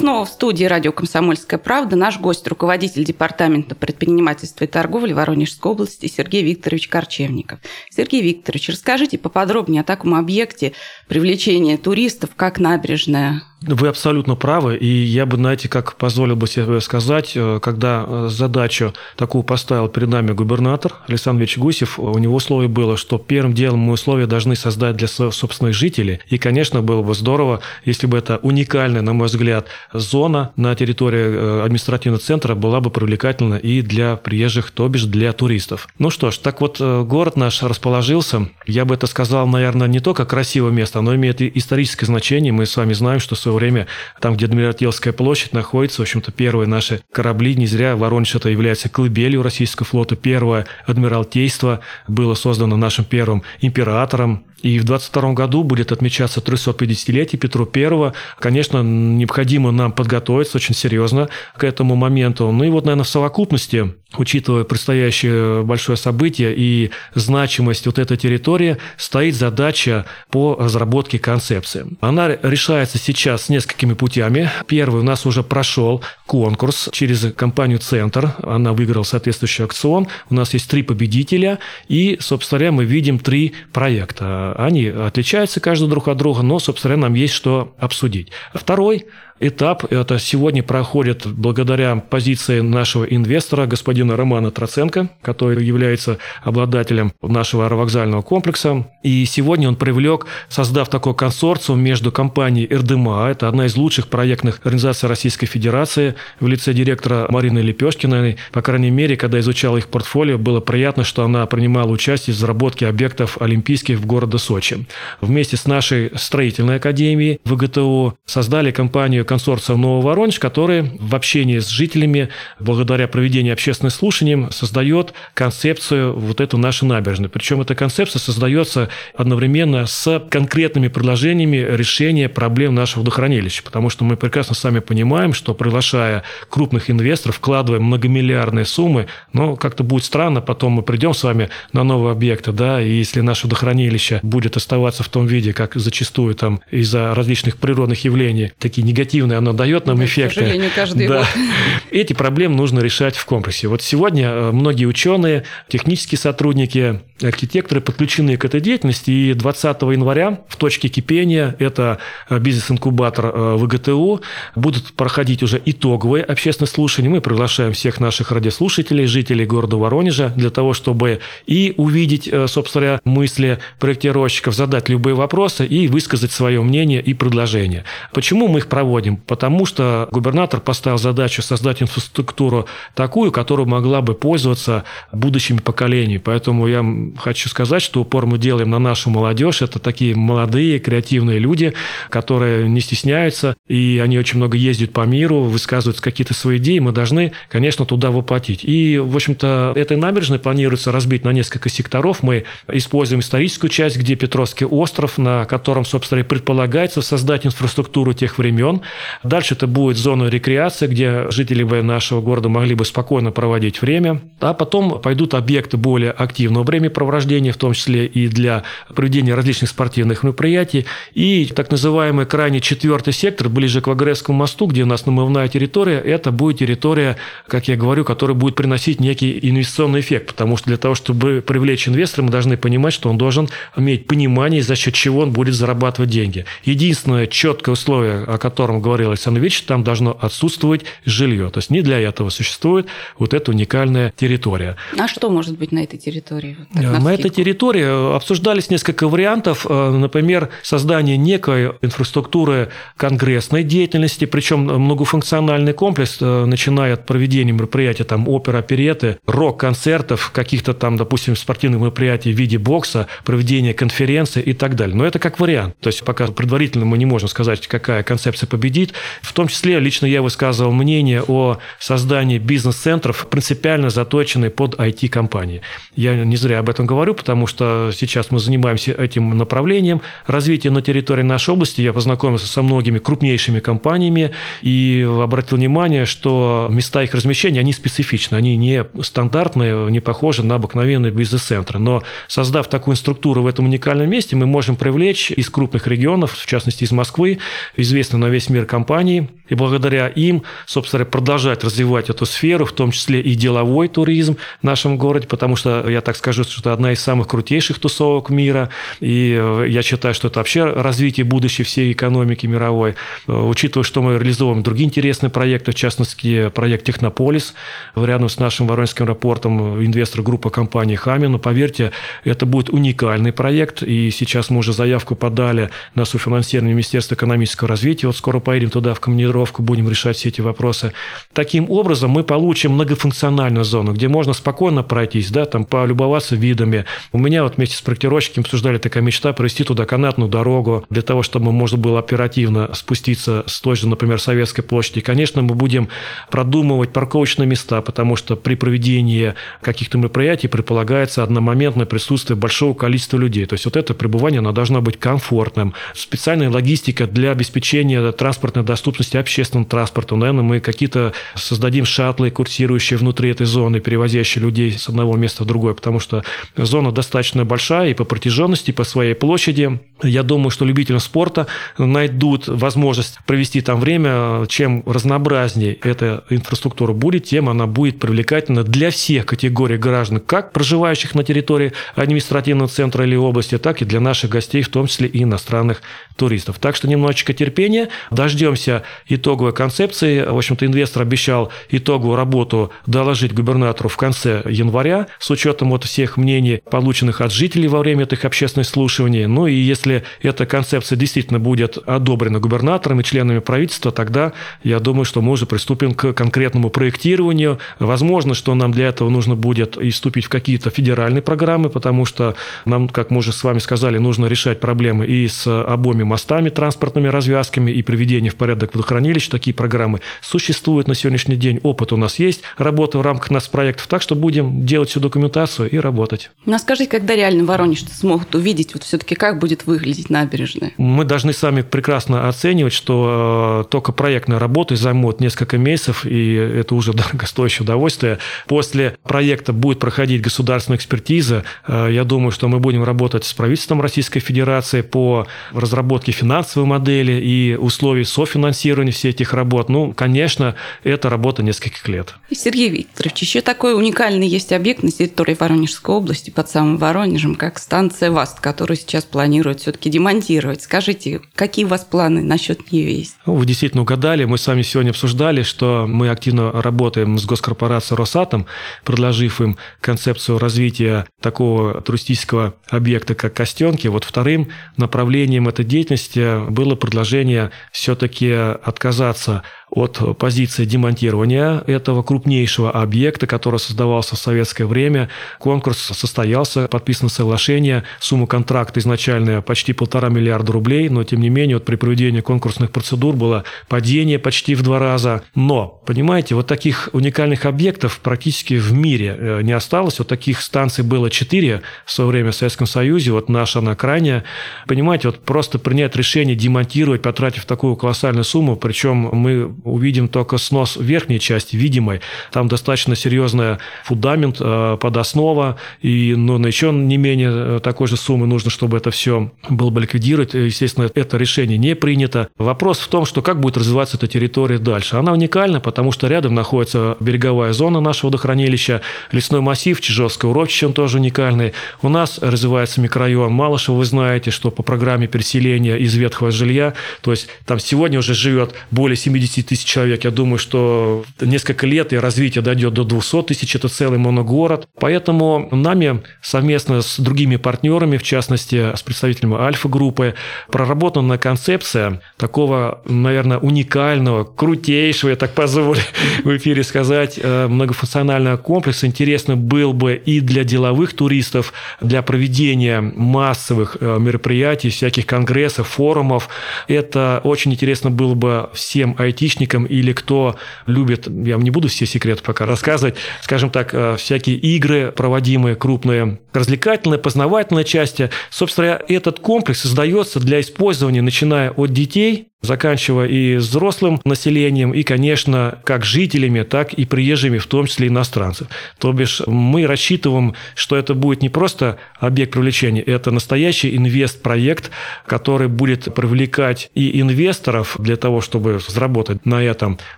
Снова 0.00 0.24
в 0.24 0.30
студии 0.30 0.64
радио 0.64 0.92
«Комсомольская 0.92 1.60
правда». 1.60 1.94
Наш 1.94 2.18
гость– 2.18 2.46
руководитель 2.48 3.04
Департамента 3.04 3.74
предпринимательства 3.74 4.64
и 4.64 4.66
торговли 4.66 5.12
Воронежской 5.12 5.72
области 5.72 6.06
Сергей 6.06 6.42
Викторович 6.42 6.88
Корчевников. 6.88 7.60
Сергей 7.90 8.22
Викторович, 8.22 8.70
расскажите 8.70 9.18
поподробнее 9.18 9.82
о 9.82 9.84
таком 9.84 10.14
объекте 10.14 10.72
привлечения 11.06 11.76
туристов, 11.76 12.30
как 12.34 12.58
набережная 12.58 13.42
вы 13.62 13.88
абсолютно 13.88 14.36
правы, 14.36 14.76
и 14.76 14.86
я 14.86 15.26
бы, 15.26 15.36
знаете, 15.36 15.68
как 15.68 15.96
позволил 15.96 16.34
бы 16.34 16.46
себе 16.46 16.80
сказать, 16.80 17.32
э, 17.34 17.58
когда 17.60 18.04
э, 18.06 18.28
задачу 18.30 18.94
такую 19.16 19.42
поставил 19.42 19.88
перед 19.88 20.08
нами 20.08 20.32
губернатор 20.32 20.94
Александр 21.06 21.42
Ильич 21.42 21.58
Гусев, 21.58 21.98
у 21.98 22.16
него 22.18 22.36
условие 22.36 22.68
было, 22.68 22.96
что 22.96 23.18
первым 23.18 23.52
делом 23.52 23.80
мы 23.80 23.92
условия 23.92 24.26
должны 24.26 24.56
создать 24.56 24.96
для 24.96 25.08
собственных 25.08 25.74
жителей, 25.74 26.20
и, 26.28 26.38
конечно, 26.38 26.80
было 26.80 27.02
бы 27.02 27.14
здорово, 27.14 27.60
если 27.84 28.06
бы 28.06 28.16
эта 28.16 28.38
уникальная, 28.38 29.02
на 29.02 29.12
мой 29.12 29.26
взгляд, 29.26 29.66
зона 29.92 30.52
на 30.56 30.74
территории 30.74 31.26
э, 31.26 31.62
административного 31.64 32.22
центра 32.22 32.54
была 32.54 32.80
бы 32.80 32.90
привлекательна 32.90 33.56
и 33.56 33.82
для 33.82 34.16
приезжих, 34.16 34.70
то 34.70 34.88
бишь 34.88 35.04
для 35.04 35.32
туристов. 35.34 35.88
Ну 35.98 36.08
что 36.08 36.30
ж, 36.30 36.38
так 36.38 36.62
вот, 36.62 36.80
город 36.80 37.36
наш 37.36 37.62
расположился, 37.62 38.48
я 38.66 38.86
бы 38.86 38.94
это 38.94 39.06
сказал, 39.06 39.46
наверное, 39.46 39.86
не 39.86 40.00
только 40.00 40.24
красивое 40.24 40.70
место, 40.70 41.00
оно 41.00 41.14
имеет 41.14 41.42
историческое 41.42 42.06
значение, 42.06 42.52
мы 42.52 42.64
с 42.64 42.76
вами 42.76 42.94
знаем, 42.94 43.20
что 43.20 43.34
свое 43.50 43.58
время 43.58 43.86
там, 44.20 44.36
где 44.36 44.46
Адмиралтейская 44.46 45.12
площадь 45.12 45.52
находится, 45.52 46.00
в 46.00 46.02
общем-то, 46.02 46.32
первые 46.32 46.68
наши 46.68 47.00
корабли, 47.12 47.54
не 47.54 47.66
зря 47.66 47.96
Воронеж 47.96 48.34
это 48.34 48.48
является 48.48 48.88
колыбелью 48.88 49.42
российского 49.42 49.86
флота. 49.86 50.16
Первое 50.16 50.66
Адмиралтейство 50.86 51.80
было 52.06 52.34
создано 52.34 52.76
нашим 52.76 53.04
первым 53.04 53.42
императором 53.60 54.44
и 54.62 54.78
в 54.78 54.84
2022 54.84 55.32
году 55.32 55.64
будет 55.64 55.92
отмечаться 55.92 56.40
350-летие 56.40 57.38
Петру 57.38 57.66
Первого. 57.66 58.14
Конечно, 58.38 58.82
необходимо 58.82 59.70
нам 59.70 59.92
подготовиться 59.92 60.58
очень 60.58 60.74
серьезно 60.74 61.28
к 61.56 61.64
этому 61.64 61.96
моменту. 61.96 62.50
Ну 62.50 62.64
и 62.64 62.68
вот, 62.68 62.84
наверное, 62.84 63.04
в 63.04 63.08
совокупности, 63.08 63.94
учитывая 64.16 64.64
предстоящее 64.64 65.62
большое 65.62 65.96
событие 65.96 66.54
и 66.56 66.90
значимость 67.14 67.86
вот 67.86 67.98
этой 67.98 68.16
территории, 68.16 68.76
стоит 68.96 69.34
задача 69.34 70.06
по 70.30 70.56
разработке 70.56 71.18
концепции. 71.18 71.86
Она 72.00 72.28
решается 72.28 72.98
сейчас 72.98 73.48
несколькими 73.48 73.94
путями. 73.94 74.50
Первый 74.66 75.00
у 75.00 75.04
нас 75.04 75.26
уже 75.26 75.42
прошел 75.42 76.02
конкурс 76.26 76.88
через 76.92 77.32
компанию 77.34 77.78
«Центр». 77.78 78.34
Она 78.42 78.72
выиграла 78.72 79.04
соответствующий 79.04 79.64
аукцион. 79.64 80.08
У 80.28 80.34
нас 80.34 80.52
есть 80.54 80.68
три 80.70 80.82
победителя, 80.82 81.58
и, 81.88 82.18
собственно 82.20 82.58
говоря, 82.58 82.72
мы 82.72 82.84
видим 82.84 83.18
три 83.18 83.54
проекта. 83.72 84.49
Они 84.54 84.86
отличаются 84.86 85.60
каждый 85.60 85.88
друг 85.88 86.08
от 86.08 86.16
друга, 86.16 86.42
но, 86.42 86.58
собственно 86.58 86.96
нам 86.96 87.14
есть 87.14 87.34
что 87.34 87.74
обсудить. 87.78 88.30
Второй 88.54 89.06
этап. 89.40 89.90
Это 89.90 90.18
сегодня 90.18 90.62
проходит 90.62 91.26
благодаря 91.26 91.96
позиции 91.96 92.60
нашего 92.60 93.04
инвестора, 93.04 93.66
господина 93.66 94.16
Романа 94.16 94.50
Троценко, 94.50 95.08
который 95.22 95.64
является 95.64 96.18
обладателем 96.42 97.12
нашего 97.22 97.66
аэровокзального 97.66 98.22
комплекса. 98.22 98.86
И 99.02 99.24
сегодня 99.24 99.68
он 99.68 99.76
привлек, 99.76 100.26
создав 100.48 100.88
такой 100.88 101.14
консорциум 101.14 101.80
между 101.80 102.12
компанией 102.12 102.72
РДМА, 102.72 103.28
это 103.30 103.48
одна 103.48 103.66
из 103.66 103.76
лучших 103.76 104.08
проектных 104.08 104.60
организаций 104.62 105.08
Российской 105.08 105.46
Федерации, 105.46 106.14
в 106.38 106.46
лице 106.46 106.72
директора 106.74 107.26
Марины 107.30 107.60
Лепешкиной. 107.60 108.36
По 108.52 108.62
крайней 108.62 108.90
мере, 108.90 109.16
когда 109.16 109.40
изучал 109.40 109.76
их 109.76 109.88
портфолио, 109.88 110.38
было 110.38 110.60
приятно, 110.60 111.04
что 111.04 111.24
она 111.24 111.46
принимала 111.46 111.90
участие 111.90 112.34
в 112.34 112.36
разработке 112.36 112.86
объектов 112.86 113.40
олимпийских 113.40 113.98
в 113.98 114.06
городе 114.06 114.38
Сочи. 114.38 114.86
Вместе 115.20 115.56
с 115.56 115.66
нашей 115.66 116.10
строительной 116.16 116.76
академией 116.76 117.40
ВГТУ 117.44 118.18
создали 118.26 118.70
компанию 118.70 119.24
консорциум 119.30 119.82
Нововоронеж, 119.82 120.40
который 120.40 120.90
в 120.98 121.14
общении 121.14 121.60
с 121.60 121.68
жителями, 121.68 122.30
благодаря 122.58 123.06
проведению 123.06 123.52
общественных 123.52 123.94
слушаний, 123.94 124.50
создает 124.50 125.14
концепцию 125.34 126.18
вот 126.18 126.40
эту 126.40 126.58
нашей 126.58 126.88
набережной. 126.88 127.28
Причем 127.28 127.60
эта 127.60 127.76
концепция 127.76 128.18
создается 128.18 128.88
одновременно 129.14 129.86
с 129.86 130.20
конкретными 130.28 130.88
предложениями 130.88 131.58
решения 131.58 132.28
проблем 132.28 132.74
нашего 132.74 133.02
водохранилища, 133.02 133.62
потому 133.62 133.88
что 133.88 134.02
мы 134.04 134.16
прекрасно 134.16 134.56
сами 134.56 134.80
понимаем, 134.80 135.32
что 135.32 135.54
приглашая 135.54 136.24
крупных 136.48 136.90
инвесторов, 136.90 137.36
вкладывая 137.36 137.78
многомиллиардные 137.78 138.64
суммы, 138.64 139.06
но 139.32 139.54
как-то 139.54 139.84
будет 139.84 140.04
странно, 140.04 140.40
потом 140.40 140.72
мы 140.72 140.82
придем 140.82 141.14
с 141.14 141.22
вами 141.22 141.50
на 141.72 141.84
новые 141.84 142.10
объекты, 142.10 142.50
да, 142.50 142.82
и 142.82 142.90
если 142.90 143.20
наше 143.20 143.46
водохранилище 143.46 144.18
будет 144.24 144.56
оставаться 144.56 145.04
в 145.04 145.08
том 145.08 145.26
виде, 145.26 145.52
как 145.52 145.76
зачастую 145.76 146.34
там 146.34 146.62
из-за 146.72 147.14
различных 147.14 147.58
природных 147.58 148.04
явлений, 148.04 148.50
такие 148.58 148.82
негативные 148.82 149.19
негативное 149.20 149.38
оно 149.38 149.52
дает 149.52 149.86
нам 149.86 149.98
да, 149.98 150.04
эффекты. 150.04 150.40
К 150.40 150.44
сожалению, 150.44 150.70
каждый 150.74 151.08
да. 151.08 151.18
год. 151.18 151.26
Эти 151.90 152.12
проблемы 152.12 152.56
нужно 152.56 152.80
решать 152.80 153.16
в 153.16 153.24
комплексе. 153.24 153.68
Вот 153.68 153.82
сегодня 153.82 154.28
э, 154.28 154.52
многие 154.52 154.86
ученые, 154.86 155.44
технические 155.68 156.18
сотрудники, 156.18 157.00
архитекторы 157.22 157.80
подключены 157.80 158.36
к 158.36 158.44
этой 158.44 158.60
деятельности, 158.60 159.10
и 159.10 159.34
20 159.34 159.82
января 159.82 160.40
в 160.48 160.56
точке 160.56 160.88
кипения, 160.88 161.54
это 161.58 161.98
э, 162.28 162.38
бизнес-инкубатор 162.38 163.26
э, 163.26 163.56
ВГТУ, 163.58 164.22
будут 164.56 164.92
проходить 164.94 165.42
уже 165.42 165.60
итоговые 165.64 166.24
общественные 166.24 166.68
слушания. 166.68 167.10
Мы 167.10 167.20
приглашаем 167.20 167.72
всех 167.72 168.00
наших 168.00 168.32
радиослушателей, 168.32 169.06
жителей 169.06 169.46
города 169.46 169.76
Воронежа, 169.76 170.32
для 170.36 170.50
того, 170.50 170.72
чтобы 170.72 171.20
и 171.46 171.74
увидеть, 171.76 172.30
собственно 172.46 172.80
говоря, 172.80 173.00
мысли 173.04 173.58
проектировщиков, 173.78 174.54
задать 174.54 174.88
любые 174.88 175.14
вопросы 175.14 175.66
и 175.66 175.88
высказать 175.88 176.32
свое 176.32 176.62
мнение 176.62 177.02
и 177.02 177.14
предложение. 177.14 177.84
Почему 178.12 178.48
мы 178.48 178.60
их 178.60 178.68
проводим? 178.68 178.99
Проводим? 179.00 179.16
Потому 179.16 179.66
что 179.66 180.08
губернатор 180.10 180.60
поставил 180.60 180.98
задачу 180.98 181.42
создать 181.42 181.82
инфраструктуру 181.82 182.66
такую, 182.94 183.32
которую 183.32 183.66
могла 183.66 184.00
бы 184.00 184.14
пользоваться 184.14 184.84
будущими 185.12 185.58
поколениями. 185.58 186.20
Поэтому 186.22 186.66
я 186.66 186.84
хочу 187.18 187.48
сказать, 187.48 187.82
что 187.82 188.02
упор 188.02 188.26
мы 188.26 188.38
делаем 188.38 188.70
на 188.70 188.78
нашу 188.78 189.10
молодежь. 189.10 189.62
Это 189.62 189.78
такие 189.78 190.14
молодые, 190.14 190.78
креативные 190.78 191.38
люди, 191.38 191.74
которые 192.10 192.68
не 192.68 192.80
стесняются, 192.80 193.56
и 193.68 194.00
они 194.02 194.18
очень 194.18 194.38
много 194.38 194.56
ездят 194.56 194.92
по 194.92 195.06
миру, 195.06 195.42
высказывают 195.42 196.00
какие-то 196.00 196.34
свои 196.34 196.58
идеи. 196.58 196.78
Мы 196.78 196.92
должны, 196.92 197.32
конечно, 197.48 197.86
туда 197.86 198.10
воплотить. 198.10 198.64
И, 198.64 198.98
в 198.98 199.14
общем-то, 199.16 199.72
этой 199.76 199.96
набережной 199.96 200.38
планируется 200.38 200.92
разбить 200.92 201.24
на 201.24 201.32
несколько 201.32 201.68
секторов. 201.68 202.22
Мы 202.22 202.44
используем 202.72 203.20
историческую 203.20 203.70
часть, 203.70 203.96
где 203.96 204.14
Петровский 204.14 204.66
остров, 204.66 205.18
на 205.18 205.44
котором, 205.44 205.84
собственно, 205.84 206.20
и 206.20 206.22
предполагается 206.22 207.02
создать 207.02 207.46
инфраструктуру 207.46 208.12
тех 208.12 208.38
времен. 208.38 208.82
Дальше 209.22 209.54
это 209.54 209.66
будет 209.66 209.96
зона 209.96 210.28
рекреации, 210.28 210.86
где 210.86 211.30
жители 211.30 211.62
нашего 211.82 212.20
города 212.20 212.48
могли 212.48 212.74
бы 212.74 212.84
спокойно 212.84 213.30
проводить 213.32 213.82
время. 213.82 214.20
А 214.40 214.54
потом 214.54 215.00
пойдут 215.00 215.34
объекты 215.34 215.76
более 215.76 216.10
активного 216.10 216.64
времяпровождения, 216.64 217.52
в 217.52 217.56
том 217.56 217.72
числе 217.72 218.06
и 218.06 218.28
для 218.28 218.64
проведения 218.94 219.34
различных 219.34 219.70
спортивных 219.70 220.22
мероприятий. 220.22 220.86
И 221.12 221.46
так 221.54 221.70
называемый 221.70 222.26
крайне 222.26 222.60
четвертый 222.60 223.12
сектор, 223.12 223.48
ближе 223.48 223.80
к 223.80 223.86
Вагревскому 223.86 224.38
мосту, 224.38 224.66
где 224.66 224.82
у 224.82 224.86
нас 224.86 225.06
намывная 225.06 225.48
территория, 225.48 225.98
это 225.98 226.32
будет 226.32 226.58
территория, 226.58 227.16
как 227.46 227.68
я 227.68 227.76
говорю, 227.76 228.04
которая 228.04 228.36
будет 228.36 228.54
приносить 228.54 229.00
некий 229.00 229.38
инвестиционный 229.42 230.00
эффект. 230.00 230.28
Потому 230.28 230.56
что 230.56 230.68
для 230.68 230.76
того, 230.76 230.94
чтобы 230.94 231.42
привлечь 231.46 231.88
инвестора, 231.88 232.24
мы 232.24 232.30
должны 232.30 232.56
понимать, 232.56 232.94
что 232.94 233.10
он 233.10 233.18
должен 233.18 233.48
иметь 233.76 234.06
понимание, 234.06 234.62
за 234.62 234.76
счет 234.76 234.94
чего 234.94 235.20
он 235.20 235.32
будет 235.32 235.54
зарабатывать 235.54 236.10
деньги. 236.10 236.44
Единственное 236.64 237.26
четкое 237.26 237.74
условие, 237.74 238.24
о 238.24 238.38
котором 238.38 238.79
говорил 238.80 239.10
Александр 239.10 239.40
Ильич, 239.40 239.62
там 239.62 239.84
должно 239.84 240.16
отсутствовать 240.20 240.84
жилье. 241.04 241.50
То 241.50 241.58
есть 241.58 241.70
не 241.70 241.82
для 241.82 242.00
этого 242.00 242.30
существует 242.30 242.86
вот 243.18 243.34
эта 243.34 243.50
уникальная 243.50 244.12
территория. 244.16 244.76
А 244.98 245.08
что 245.08 245.30
может 245.30 245.58
быть 245.58 245.72
на 245.72 245.84
этой 245.84 245.98
территории? 245.98 246.56
Вот 246.58 246.68
так, 246.72 246.82
на, 246.82 247.00
на 247.00 247.14
этой 247.14 247.30
территории 247.30 248.16
обсуждались 248.16 248.70
несколько 248.70 249.08
вариантов. 249.08 249.66
Э, 249.68 249.90
например, 249.90 250.50
создание 250.62 251.16
некой 251.16 251.72
инфраструктуры 251.82 252.70
конгрессной 252.96 253.62
деятельности, 253.62 254.24
причем 254.24 254.60
многофункциональный 254.60 255.72
комплекс, 255.72 256.18
э, 256.20 256.44
начиная 256.44 256.94
от 256.94 257.06
проведения 257.06 257.52
мероприятий, 257.52 258.04
там, 258.04 258.28
опера, 258.28 258.58
опереты, 258.58 259.18
рок-концертов, 259.26 260.30
каких-то 260.32 260.74
там, 260.74 260.96
допустим, 260.96 261.36
спортивных 261.36 261.80
мероприятий 261.80 262.32
в 262.32 262.36
виде 262.36 262.58
бокса, 262.58 263.06
проведения 263.24 263.74
конференций 263.74 264.42
и 264.42 264.52
так 264.52 264.76
далее. 264.76 264.96
Но 264.96 265.04
это 265.04 265.18
как 265.18 265.40
вариант. 265.40 265.76
То 265.80 265.88
есть 265.88 266.04
пока 266.04 266.26
предварительно 266.26 266.84
мы 266.84 266.98
не 266.98 267.06
можем 267.06 267.28
сказать, 267.28 267.66
какая 267.66 268.02
концепция 268.02 268.46
победит 268.46 268.69
победит. 268.70 268.92
В 269.22 269.32
том 269.32 269.48
числе 269.48 269.80
лично 269.80 270.06
я 270.06 270.22
высказывал 270.22 270.72
мнение 270.72 271.22
о 271.26 271.58
создании 271.78 272.38
бизнес-центров, 272.38 273.26
принципиально 273.28 273.90
заточенных 273.90 274.54
под 274.54 274.74
IT-компании. 274.74 275.62
Я 275.96 276.14
не 276.24 276.36
зря 276.36 276.60
об 276.60 276.70
этом 276.70 276.86
говорю, 276.86 277.14
потому 277.14 277.46
что 277.46 277.90
сейчас 277.94 278.30
мы 278.30 278.38
занимаемся 278.38 278.92
этим 278.92 279.36
направлением 279.36 280.00
развития 280.26 280.70
на 280.70 280.82
территории 280.82 281.22
нашей 281.22 281.50
области. 281.54 281.80
Я 281.80 281.92
познакомился 281.92 282.46
со 282.46 282.62
многими 282.62 282.98
крупнейшими 282.98 283.60
компаниями 283.60 284.30
и 284.62 285.06
обратил 285.22 285.58
внимание, 285.58 286.06
что 286.06 286.68
места 286.70 287.02
их 287.02 287.14
размещения, 287.14 287.60
они 287.60 287.72
специфичны, 287.72 288.36
они 288.36 288.56
не 288.56 288.84
стандартные, 289.02 289.90
не 289.90 290.00
похожи 290.00 290.42
на 290.44 290.54
обыкновенные 290.56 291.12
бизнес-центры. 291.12 291.78
Но 291.78 292.02
создав 292.28 292.68
такую 292.68 292.96
структуру 292.96 293.42
в 293.42 293.46
этом 293.46 293.64
уникальном 293.66 294.08
месте, 294.08 294.36
мы 294.36 294.46
можем 294.46 294.76
привлечь 294.76 295.30
из 295.30 295.50
крупных 295.50 295.86
регионов, 295.86 296.32
в 296.32 296.46
частности 296.46 296.84
из 296.84 296.92
Москвы, 296.92 297.38
известно 297.76 298.18
на 298.18 298.26
весь 298.26 298.48
мир 298.48 298.59
мир 298.60 298.66
компаний, 298.66 299.28
и 299.48 299.54
благодаря 299.54 300.08
им, 300.08 300.42
собственно, 300.66 301.04
продолжать 301.04 301.64
развивать 301.64 302.08
эту 302.08 302.24
сферу, 302.24 302.64
в 302.64 302.72
том 302.72 302.92
числе 302.92 303.20
и 303.20 303.34
деловой 303.34 303.88
туризм 303.88 304.36
в 304.60 304.64
нашем 304.64 304.96
городе, 304.96 305.26
потому 305.26 305.56
что, 305.56 305.88
я 305.88 306.00
так 306.00 306.16
скажу, 306.16 306.44
что 306.44 306.60
это 306.60 306.72
одна 306.72 306.92
из 306.92 307.00
самых 307.00 307.26
крутейших 307.26 307.78
тусовок 307.78 308.30
мира, 308.30 308.70
и 309.00 309.36
э, 309.38 309.66
я 309.68 309.82
считаю, 309.82 310.14
что 310.14 310.28
это 310.28 310.38
вообще 310.38 310.64
развитие 310.64 311.24
будущей 311.24 311.64
всей 311.64 311.92
экономики 311.92 312.46
мировой. 312.46 312.94
Э, 313.26 313.32
учитывая, 313.32 313.84
что 313.84 314.02
мы 314.02 314.14
реализовываем 314.14 314.62
другие 314.62 314.86
интересные 314.86 315.30
проекты, 315.30 315.72
в 315.72 315.74
частности, 315.74 316.48
проект 316.50 316.84
«Технополис», 316.84 317.54
рядом 317.96 318.28
с 318.28 318.38
нашим 318.38 318.68
Воронежским 318.68 319.04
аэропортом, 319.06 319.84
инвестор 319.84 320.22
группа 320.22 320.50
компании 320.50 320.94
«Хамин», 320.94 321.32
но 321.32 321.38
поверьте, 321.38 321.90
это 322.24 322.46
будет 322.46 322.70
уникальный 322.70 323.32
проект, 323.32 323.82
и 323.82 324.10
сейчас 324.10 324.50
мы 324.50 324.58
уже 324.58 324.72
заявку 324.72 325.16
подали 325.16 325.70
на 325.94 326.04
софинансирование 326.04 326.74
Министерства 326.74 327.14
экономического 327.14 327.68
развития, 327.68 328.06
вот 328.06 328.16
скоро 328.16 328.38
поедем 328.50 328.70
туда 328.70 328.94
в 328.94 329.00
командировку, 329.00 329.62
будем 329.62 329.88
решать 329.88 330.16
все 330.16 330.28
эти 330.28 330.40
вопросы. 330.40 330.92
Таким 331.32 331.70
образом, 331.70 332.10
мы 332.10 332.24
получим 332.24 332.72
многофункциональную 332.72 333.64
зону, 333.64 333.92
где 333.92 334.08
можно 334.08 334.32
спокойно 334.32 334.82
пройтись, 334.82 335.30
да, 335.30 335.44
там 335.44 335.64
полюбоваться 335.64 336.34
видами. 336.34 336.84
У 337.12 337.18
меня 337.18 337.44
вот 337.44 337.58
вместе 337.58 337.76
с 337.76 337.80
проектировщиком 337.80 338.40
обсуждали 338.40 338.78
такая 338.78 339.04
мечта 339.04 339.32
провести 339.32 339.62
туда 339.62 339.84
канатную 339.84 340.28
дорогу 340.28 340.84
для 340.90 341.02
того, 341.02 341.22
чтобы 341.22 341.52
можно 341.52 341.78
было 341.78 342.00
оперативно 342.00 342.74
спуститься 342.74 343.44
с 343.46 343.60
той 343.60 343.76
же, 343.76 343.86
например, 343.86 344.20
Советской 344.20 344.62
площади. 344.62 345.00
Конечно, 345.00 345.42
мы 345.42 345.54
будем 345.54 345.86
продумывать 346.28 346.92
парковочные 346.92 347.46
места, 347.46 347.82
потому 347.82 348.16
что 348.16 348.34
при 348.34 348.56
проведении 348.56 349.34
каких-то 349.60 349.96
мероприятий 349.96 350.48
предполагается 350.48 351.22
одномоментное 351.22 351.86
присутствие 351.86 352.36
большого 352.36 352.74
количества 352.74 353.16
людей. 353.16 353.46
То 353.46 353.54
есть 353.54 353.64
вот 353.66 353.76
это 353.76 353.94
пребывание, 353.94 354.40
оно 354.40 354.50
должно 354.50 354.82
быть 354.82 354.98
комфортным. 354.98 355.72
Специальная 355.94 356.50
логистика 356.50 357.06
для 357.06 357.30
обеспечения 357.30 358.10
транспортной 358.40 358.64
доступности 358.64 359.18
общественным 359.18 359.66
транспортом. 359.66 360.20
Наверное, 360.20 360.42
мы 360.42 360.60
какие-то 360.60 361.12
создадим 361.34 361.84
шаттлы, 361.84 362.30
курсирующие 362.30 362.98
внутри 362.98 363.30
этой 363.30 363.44
зоны, 363.44 363.80
перевозящие 363.80 364.42
людей 364.42 364.72
с 364.72 364.88
одного 364.88 365.14
места 365.16 365.44
в 365.44 365.46
другое, 365.46 365.74
потому 365.74 366.00
что 366.00 366.24
зона 366.56 366.90
достаточно 366.90 367.44
большая 367.44 367.90
и 367.90 367.94
по 367.94 368.04
протяженности, 368.04 368.70
и 368.70 368.72
по 368.72 368.84
своей 368.84 369.14
площади. 369.14 369.78
Я 370.02 370.22
думаю, 370.22 370.50
что 370.50 370.64
любителям 370.64 371.00
спорта 371.00 371.48
найдут 371.76 372.48
возможность 372.48 373.18
провести 373.26 373.60
там 373.60 373.78
время. 373.78 374.46
Чем 374.48 374.82
разнообразнее 374.86 375.74
эта 375.74 376.24
инфраструктура 376.30 376.94
будет, 376.94 377.24
тем 377.24 377.50
она 377.50 377.66
будет 377.66 378.00
привлекательна 378.00 378.64
для 378.64 378.90
всех 378.90 379.26
категорий 379.26 379.76
граждан, 379.76 380.20
как 380.20 380.52
проживающих 380.52 381.14
на 381.14 381.24
территории 381.24 381.72
административного 381.94 382.68
центра 382.68 383.04
или 383.04 383.16
области, 383.16 383.58
так 383.58 383.82
и 383.82 383.84
для 383.84 384.00
наших 384.00 384.30
гостей, 384.30 384.62
в 384.62 384.68
том 384.68 384.86
числе 384.86 385.08
и 385.08 385.24
иностранных 385.24 385.82
туристов. 386.16 386.58
Так 386.58 386.76
что 386.76 386.88
немножечко 386.88 387.34
терпения, 387.34 387.88
дождемся 388.30 388.82
итоговой 389.08 389.52
концепции. 389.52 390.22
В 390.22 390.36
общем-то, 390.36 390.64
инвестор 390.64 391.02
обещал 391.02 391.50
итоговую 391.68 392.16
работу 392.16 392.70
доложить 392.86 393.34
губернатору 393.34 393.88
в 393.88 393.96
конце 393.96 394.42
января 394.48 395.08
с 395.18 395.30
учетом 395.30 395.70
вот 395.70 395.84
всех 395.84 396.16
мнений, 396.16 396.60
полученных 396.70 397.20
от 397.20 397.32
жителей 397.32 397.66
во 397.66 397.80
время 397.80 398.04
этих 398.04 398.24
общественных 398.24 398.68
слушаний. 398.68 399.26
Ну 399.26 399.48
и 399.48 399.54
если 399.54 400.04
эта 400.22 400.46
концепция 400.46 400.96
действительно 400.96 401.40
будет 401.40 401.76
одобрена 401.78 402.38
губернатором 402.38 403.00
и 403.00 403.04
членами 403.04 403.40
правительства, 403.40 403.90
тогда 403.90 404.32
я 404.62 404.78
думаю, 404.78 405.04
что 405.04 405.22
мы 405.22 405.32
уже 405.32 405.46
приступим 405.46 405.94
к 405.94 406.12
конкретному 406.12 406.70
проектированию. 406.70 407.58
Возможно, 407.80 408.34
что 408.34 408.54
нам 408.54 408.70
для 408.70 408.88
этого 408.88 409.10
нужно 409.10 409.34
будет 409.34 409.76
и 409.76 409.90
вступить 409.90 410.26
в 410.26 410.28
какие-то 410.28 410.70
федеральные 410.70 411.22
программы, 411.22 411.68
потому 411.68 412.04
что 412.04 412.36
нам, 412.64 412.88
как 412.88 413.10
мы 413.10 413.18
уже 413.18 413.32
с 413.32 413.42
вами 413.42 413.58
сказали, 413.58 413.98
нужно 413.98 414.26
решать 414.26 414.60
проблемы 414.60 415.06
и 415.06 415.26
с 415.26 415.46
обоими 415.46 416.04
мостами, 416.04 416.48
транспортными 416.48 417.08
развязками, 417.08 417.72
и 417.72 417.82
приведение 418.20 418.30
в 418.30 418.36
порядок 418.36 418.74
водохранилищ. 418.74 419.28
Такие 419.28 419.54
программы 419.54 420.00
существуют 420.20 420.88
на 420.88 420.94
сегодняшний 420.94 421.36
день. 421.36 421.60
Опыт 421.62 421.92
у 421.92 421.96
нас 421.96 422.18
есть, 422.18 422.42
работа 422.58 422.98
в 422.98 423.02
рамках 423.02 423.30
нас 423.30 423.48
проектов. 423.48 423.86
Так 423.86 424.02
что 424.02 424.14
будем 424.14 424.66
делать 424.66 424.90
всю 424.90 425.00
документацию 425.00 425.70
и 425.70 425.78
работать. 425.78 426.30
Ну, 426.46 426.54
а 426.54 426.58
скажите, 426.58 426.90
когда 426.90 427.14
реально 427.14 427.44
Воронеж 427.44 427.84
смогут 427.84 428.34
увидеть, 428.34 428.74
вот 428.74 428.82
все-таки 428.82 429.14
как 429.14 429.38
будет 429.38 429.66
выглядеть 429.66 430.10
набережная? 430.10 430.72
Мы 430.76 431.04
должны 431.04 431.32
сами 431.32 431.62
прекрасно 431.62 432.28
оценивать, 432.28 432.72
что 432.72 433.64
э, 433.64 433.70
только 433.70 433.92
проектная 433.92 434.38
работа 434.38 434.76
займет 434.76 435.20
несколько 435.20 435.56
месяцев, 435.58 436.04
и 436.04 436.34
это 436.34 436.74
уже 436.74 436.92
дорогостоящее 437.00 437.64
удовольствие. 437.64 438.18
После 438.46 438.96
проекта 439.02 439.52
будет 439.52 439.78
проходить 439.78 440.20
государственная 440.20 440.76
экспертиза. 440.76 441.44
Э, 441.66 441.88
я 441.90 442.04
думаю, 442.04 442.32
что 442.32 442.48
мы 442.48 442.58
будем 442.58 442.84
работать 442.84 443.24
с 443.24 443.32
правительством 443.32 443.80
Российской 443.80 444.20
Федерации 444.20 444.82
по 444.82 445.26
разработке 445.52 446.12
финансовой 446.12 446.68
модели 446.68 447.12
и 447.12 447.56
условий 447.56 447.99
софинансирования 448.04 448.92
всех 448.92 449.14
этих 449.14 449.34
работ. 449.34 449.68
Ну, 449.68 449.92
конечно, 449.92 450.54
это 450.84 451.10
работа 451.10 451.42
нескольких 451.42 451.88
лет. 451.88 452.14
Сергей 452.30 452.68
Викторович, 452.70 453.22
еще 453.22 453.40
такой 453.40 453.74
уникальный 453.74 454.26
есть 454.26 454.52
объект 454.52 454.82
на 454.82 454.90
территории 454.90 455.36
Воронежской 455.38 455.94
области 455.94 456.30
под 456.30 456.48
самым 456.48 456.78
Воронежем, 456.78 457.34
как 457.34 457.58
станция 457.58 458.10
ВАСТ, 458.10 458.40
которую 458.40 458.76
сейчас 458.76 459.04
планируют 459.04 459.60
все-таки 459.60 459.90
демонтировать. 459.90 460.62
Скажите, 460.62 461.20
какие 461.34 461.64
у 461.64 461.68
вас 461.68 461.84
планы 461.84 462.22
насчет 462.22 462.70
нее 462.72 462.96
есть? 462.96 463.16
Ну, 463.26 463.34
вы 463.34 463.46
действительно 463.46 463.82
угадали. 463.82 464.24
Мы 464.24 464.38
с 464.38 464.46
вами 464.46 464.62
сегодня 464.62 464.90
обсуждали, 464.90 465.42
что 465.42 465.86
мы 465.88 466.08
активно 466.08 466.52
работаем 466.52 467.18
с 467.18 467.24
госкорпорацией 467.24 467.96
«Росатом», 467.96 468.46
предложив 468.84 469.40
им 469.40 469.58
концепцию 469.80 470.38
развития 470.38 471.06
такого 471.20 471.80
туристического 471.80 472.54
объекта, 472.68 473.14
как 473.14 473.34
Костенки. 473.34 473.88
Вот 473.88 474.04
вторым 474.04 474.48
направлением 474.76 475.48
этой 475.48 475.64
деятельности 475.64 476.48
было 476.50 476.74
предложение 476.74 477.50
все-таки 477.90 478.30
отказаться 478.32 479.42
от 479.70 480.18
позиции 480.18 480.64
демонтирования 480.64 481.62
этого 481.66 482.02
крупнейшего 482.02 482.70
объекта, 482.70 483.26
который 483.26 483.58
создавался 483.60 484.16
в 484.16 484.18
советское 484.18 484.64
время. 484.64 485.08
Конкурс 485.38 485.78
состоялся, 485.78 486.66
подписано 486.68 487.08
соглашение, 487.08 487.84
сумма 488.00 488.26
контракта 488.26 488.80
изначальная 488.80 489.40
почти 489.40 489.72
полтора 489.72 490.08
миллиарда 490.08 490.52
рублей, 490.52 490.88
но 490.88 491.04
тем 491.04 491.20
не 491.20 491.28
менее 491.28 491.56
вот 491.56 491.64
при 491.64 491.76
проведении 491.76 492.20
конкурсных 492.20 492.72
процедур 492.72 493.14
было 493.14 493.44
падение 493.68 494.18
почти 494.18 494.54
в 494.54 494.62
два 494.62 494.78
раза. 494.78 495.22
Но, 495.34 495.80
понимаете, 495.86 496.34
вот 496.34 496.46
таких 496.46 496.88
уникальных 496.92 497.46
объектов 497.46 498.00
практически 498.02 498.54
в 498.54 498.72
мире 498.72 499.16
э, 499.16 499.42
не 499.42 499.52
осталось. 499.52 499.98
Вот 499.98 500.08
таких 500.08 500.40
станций 500.40 500.82
было 500.82 501.10
четыре 501.10 501.62
в 501.86 501.92
свое 501.92 502.10
время 502.10 502.32
в 502.32 502.34
Советском 502.34 502.66
Союзе, 502.66 503.12
вот 503.12 503.28
наша 503.28 503.60
она 503.60 503.74
крайняя. 503.74 504.24
Понимаете, 504.66 505.08
вот 505.08 505.20
просто 505.20 505.58
принять 505.58 505.94
решение 505.96 506.34
демонтировать, 506.34 507.02
потратив 507.02 507.44
такую 507.44 507.76
колоссальную 507.76 508.24
сумму, 508.24 508.56
причем 508.56 509.10
мы 509.12 509.54
увидим 509.64 510.08
только 510.08 510.38
снос 510.38 510.76
верхней 510.76 511.20
части, 511.20 511.56
видимой. 511.56 512.00
Там 512.32 512.48
достаточно 512.48 512.96
серьезный 512.96 513.58
фундамент, 513.84 514.36
э, 514.40 514.76
подоснова, 514.80 515.56
и 515.80 516.14
ну, 516.16 516.38
на 516.38 516.46
еще 516.46 516.72
не 516.72 516.96
менее 516.96 517.30
э, 517.32 517.60
такой 517.62 517.86
же 517.86 517.96
суммы 517.96 518.26
нужно, 518.26 518.50
чтобы 518.50 518.76
это 518.76 518.90
все 518.90 519.32
было 519.48 519.70
бы 519.70 519.80
ликвидировать. 519.80 520.34
Естественно, 520.34 520.90
это 520.94 521.16
решение 521.16 521.58
не 521.58 521.74
принято. 521.74 522.28
Вопрос 522.38 522.78
в 522.78 522.88
том, 522.88 523.04
что 523.04 523.22
как 523.22 523.40
будет 523.40 523.56
развиваться 523.56 523.96
эта 523.96 524.06
территория 524.06 524.58
дальше. 524.58 524.96
Она 524.96 525.12
уникальна, 525.12 525.60
потому 525.60 525.92
что 525.92 526.08
рядом 526.08 526.34
находится 526.34 526.96
береговая 527.00 527.52
зона 527.52 527.80
нашего 527.80 528.08
водохранилища, 528.08 528.80
лесной 529.12 529.40
массив, 529.40 529.80
Чижовское 529.80 530.30
урочище, 530.30 530.66
он 530.66 530.72
тоже 530.72 530.98
уникальный. 530.98 531.52
У 531.82 531.88
нас 531.88 532.18
развивается 532.20 532.80
микрорайон 532.80 533.32
Малышево, 533.32 533.76
вы 533.76 533.84
знаете, 533.84 534.30
что 534.30 534.50
по 534.50 534.62
программе 534.62 535.06
переселения 535.06 535.76
из 535.76 535.94
ветхого 535.94 536.30
жилья, 536.30 536.74
то 537.02 537.10
есть 537.10 537.28
там 537.46 537.58
сегодня 537.58 537.98
уже 537.98 538.14
живет 538.14 538.54
более 538.70 538.96
70 538.96 539.49
тысяч 539.50 539.64
человек. 539.64 540.04
Я 540.04 540.12
думаю, 540.12 540.38
что 540.38 541.04
несколько 541.20 541.66
лет 541.66 541.92
и 541.92 541.96
развитие 541.96 542.40
дойдет 542.40 542.72
до 542.72 542.84
200 542.84 543.22
тысяч. 543.24 543.56
Это 543.56 543.68
целый 543.68 543.98
моногород. 543.98 544.68
Поэтому 544.78 545.48
нами 545.50 546.02
совместно 546.22 546.82
с 546.82 547.00
другими 547.00 547.34
партнерами, 547.34 547.96
в 547.96 548.04
частности, 548.04 548.76
с 548.76 548.82
представителями 548.82 549.34
Альфа-группы, 549.36 550.14
проработана 550.52 551.18
концепция 551.18 552.00
такого, 552.16 552.80
наверное, 552.84 553.38
уникального, 553.38 554.22
крутейшего, 554.22 555.10
я 555.10 555.16
так 555.16 555.32
позволю 555.34 555.80
в 556.24 556.36
эфире 556.36 556.62
сказать, 556.62 557.18
э, 557.20 557.48
многофункционального 557.48 558.36
комплекса. 558.36 558.86
Интересно 558.86 559.36
был 559.36 559.72
бы 559.72 559.94
и 559.96 560.20
для 560.20 560.44
деловых 560.44 560.94
туристов, 560.94 561.52
для 561.80 562.02
проведения 562.02 562.80
массовых 562.80 563.78
э, 563.80 563.98
мероприятий, 563.98 564.70
всяких 564.70 565.06
конгрессов, 565.06 565.66
форумов. 565.66 566.28
Это 566.68 567.20
очень 567.24 567.52
интересно 567.52 567.90
было 567.90 568.14
бы 568.14 568.48
всем 568.54 568.94
айтишникам, 568.96 569.39
поклонникам 569.40 569.64
или 569.64 569.92
кто 569.92 570.36
любит, 570.66 571.08
я 571.08 571.34
вам 571.34 571.42
не 571.42 571.50
буду 571.50 571.68
все 571.68 571.86
секреты 571.86 572.22
пока 572.22 572.46
рассказывать, 572.46 572.96
скажем 573.22 573.50
так, 573.50 573.74
э, 573.74 573.96
всякие 573.96 574.36
игры 574.36 574.92
проводимые, 574.92 575.56
крупные, 575.56 576.18
развлекательные, 576.32 576.98
познавательные 576.98 577.64
части. 577.64 578.10
Собственно, 578.30 578.80
этот 578.88 579.20
комплекс 579.20 579.60
создается 579.60 580.20
для 580.20 580.40
использования, 580.40 581.02
начиная 581.02 581.50
от 581.50 581.72
детей 581.72 582.29
заканчивая 582.42 583.06
и 583.06 583.36
взрослым 583.36 584.00
населением, 584.04 584.72
и, 584.72 584.82
конечно, 584.82 585.58
как 585.64 585.84
жителями, 585.84 586.42
так 586.42 586.72
и 586.72 586.86
приезжими, 586.86 587.38
в 587.38 587.46
том 587.46 587.66
числе 587.66 587.88
иностранцев. 587.88 588.48
То 588.78 588.92
бишь 588.92 589.20
мы 589.26 589.66
рассчитываем, 589.66 590.34
что 590.54 590.76
это 590.76 590.94
будет 590.94 591.22
не 591.22 591.28
просто 591.28 591.76
объект 591.98 592.32
привлечения, 592.32 592.80
это 592.80 593.10
настоящий 593.10 593.76
инвест-проект, 593.76 594.70
который 595.06 595.48
будет 595.48 595.94
привлекать 595.94 596.70
и 596.74 597.00
инвесторов 597.00 597.76
для 597.78 597.96
того, 597.96 598.20
чтобы 598.22 598.60
заработать 598.66 599.26
на 599.26 599.42
этом. 599.42 599.78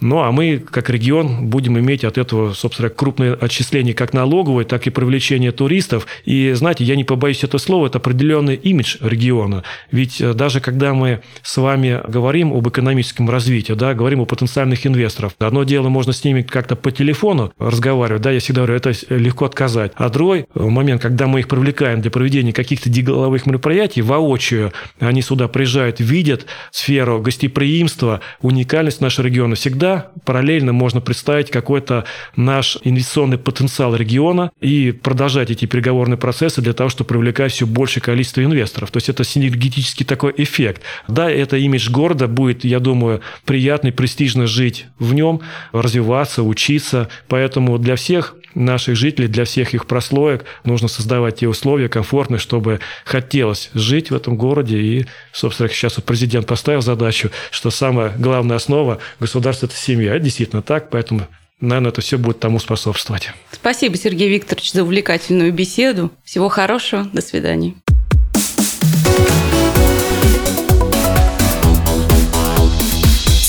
Ну, 0.00 0.20
а 0.20 0.30
мы, 0.30 0.58
как 0.58 0.90
регион, 0.90 1.46
будем 1.46 1.78
иметь 1.78 2.04
от 2.04 2.18
этого, 2.18 2.52
собственно, 2.52 2.90
крупные 2.90 3.32
отчисления 3.32 3.94
как 3.94 4.12
налоговые, 4.12 4.66
так 4.66 4.86
и 4.86 4.90
привлечение 4.90 5.52
туристов. 5.52 6.06
И, 6.26 6.52
знаете, 6.52 6.84
я 6.84 6.96
не 6.96 7.04
побоюсь 7.04 7.44
этого 7.44 7.60
слова, 7.60 7.86
это 7.86 7.98
определенный 7.98 8.56
имидж 8.56 8.98
региона. 9.00 9.62
Ведь 9.90 10.20
э, 10.20 10.34
даже 10.34 10.60
когда 10.60 10.92
мы 10.92 11.22
с 11.42 11.56
вами 11.56 12.02
говорим 12.06 12.25
говорим 12.26 12.52
об 12.52 12.68
экономическом 12.68 13.30
развитии, 13.30 13.74
да, 13.74 13.94
говорим 13.94 14.20
о 14.20 14.24
потенциальных 14.24 14.84
инвесторов. 14.84 15.34
Одно 15.38 15.62
дело, 15.62 15.88
можно 15.88 16.12
с 16.12 16.24
ними 16.24 16.42
как-то 16.42 16.74
по 16.74 16.90
телефону 16.90 17.52
разговаривать, 17.56 18.20
да, 18.22 18.32
я 18.32 18.40
всегда 18.40 18.62
говорю, 18.62 18.74
это 18.74 18.92
легко 19.10 19.44
отказать. 19.44 19.92
А 19.94 20.08
другой 20.08 20.46
момент, 20.56 21.00
когда 21.00 21.28
мы 21.28 21.38
их 21.38 21.46
привлекаем 21.46 22.00
для 22.00 22.10
проведения 22.10 22.52
каких-то 22.52 22.90
деловых 22.90 23.46
мероприятий, 23.46 24.02
воочию, 24.02 24.72
они 24.98 25.22
сюда 25.22 25.46
приезжают, 25.46 26.00
видят 26.00 26.46
сферу 26.72 27.20
гостеприимства, 27.20 28.20
уникальность 28.40 29.00
нашего 29.00 29.26
региона. 29.26 29.54
Всегда 29.54 30.10
параллельно 30.24 30.72
можно 30.72 31.00
представить 31.00 31.52
какой-то 31.52 32.06
наш 32.34 32.76
инвестиционный 32.82 33.38
потенциал 33.38 33.94
региона 33.94 34.50
и 34.60 34.90
продолжать 34.90 35.52
эти 35.52 35.66
переговорные 35.66 36.18
процессы 36.18 36.60
для 36.60 36.72
того, 36.72 36.90
чтобы 36.90 37.06
привлекать 37.06 37.52
все 37.52 37.66
большее 37.66 38.02
количество 38.02 38.42
инвесторов. 38.42 38.90
То 38.90 38.96
есть 38.96 39.08
это 39.08 39.22
синергетический 39.22 40.04
такой 40.04 40.34
эффект. 40.36 40.82
Да, 41.06 41.30
это 41.30 41.56
имидж 41.56 41.88
города 41.88 42.15
будет, 42.26 42.64
я 42.64 42.80
думаю, 42.80 43.20
приятный, 43.44 43.92
престижно 43.92 44.46
жить 44.46 44.86
в 44.98 45.12
нем, 45.14 45.42
развиваться, 45.72 46.42
учиться. 46.42 47.08
Поэтому 47.28 47.78
для 47.78 47.96
всех 47.96 48.34
наших 48.54 48.96
жителей, 48.96 49.28
для 49.28 49.44
всех 49.44 49.74
их 49.74 49.86
прослоек 49.86 50.44
нужно 50.64 50.88
создавать 50.88 51.36
те 51.36 51.48
условия 51.48 51.88
комфортные, 51.88 52.38
чтобы 52.38 52.80
хотелось 53.04 53.70
жить 53.74 54.10
в 54.10 54.14
этом 54.14 54.36
городе. 54.36 54.78
И, 54.78 55.06
собственно, 55.32 55.68
сейчас 55.68 55.94
президент 56.04 56.46
поставил 56.46 56.80
задачу, 56.80 57.30
что 57.50 57.70
самая 57.70 58.12
главная 58.18 58.56
основа 58.56 58.98
государства– 59.20 59.66
это 59.66 59.76
семья. 59.76 60.14
Это 60.14 60.24
действительно 60.24 60.62
так, 60.62 60.90
поэтому 60.90 61.28
наверное, 61.60 61.90
это 61.90 62.00
все 62.00 62.18
будет 62.18 62.40
тому 62.40 62.58
способствовать. 62.58 63.30
Спасибо, 63.52 63.96
Сергей 63.96 64.28
Викторович, 64.28 64.72
за 64.72 64.82
увлекательную 64.82 65.52
беседу. 65.52 66.10
Всего 66.24 66.48
хорошего. 66.48 67.04
До 67.12 67.22
свидания. 67.22 67.74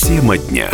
Тема 0.08 0.38
дня. 0.38 0.70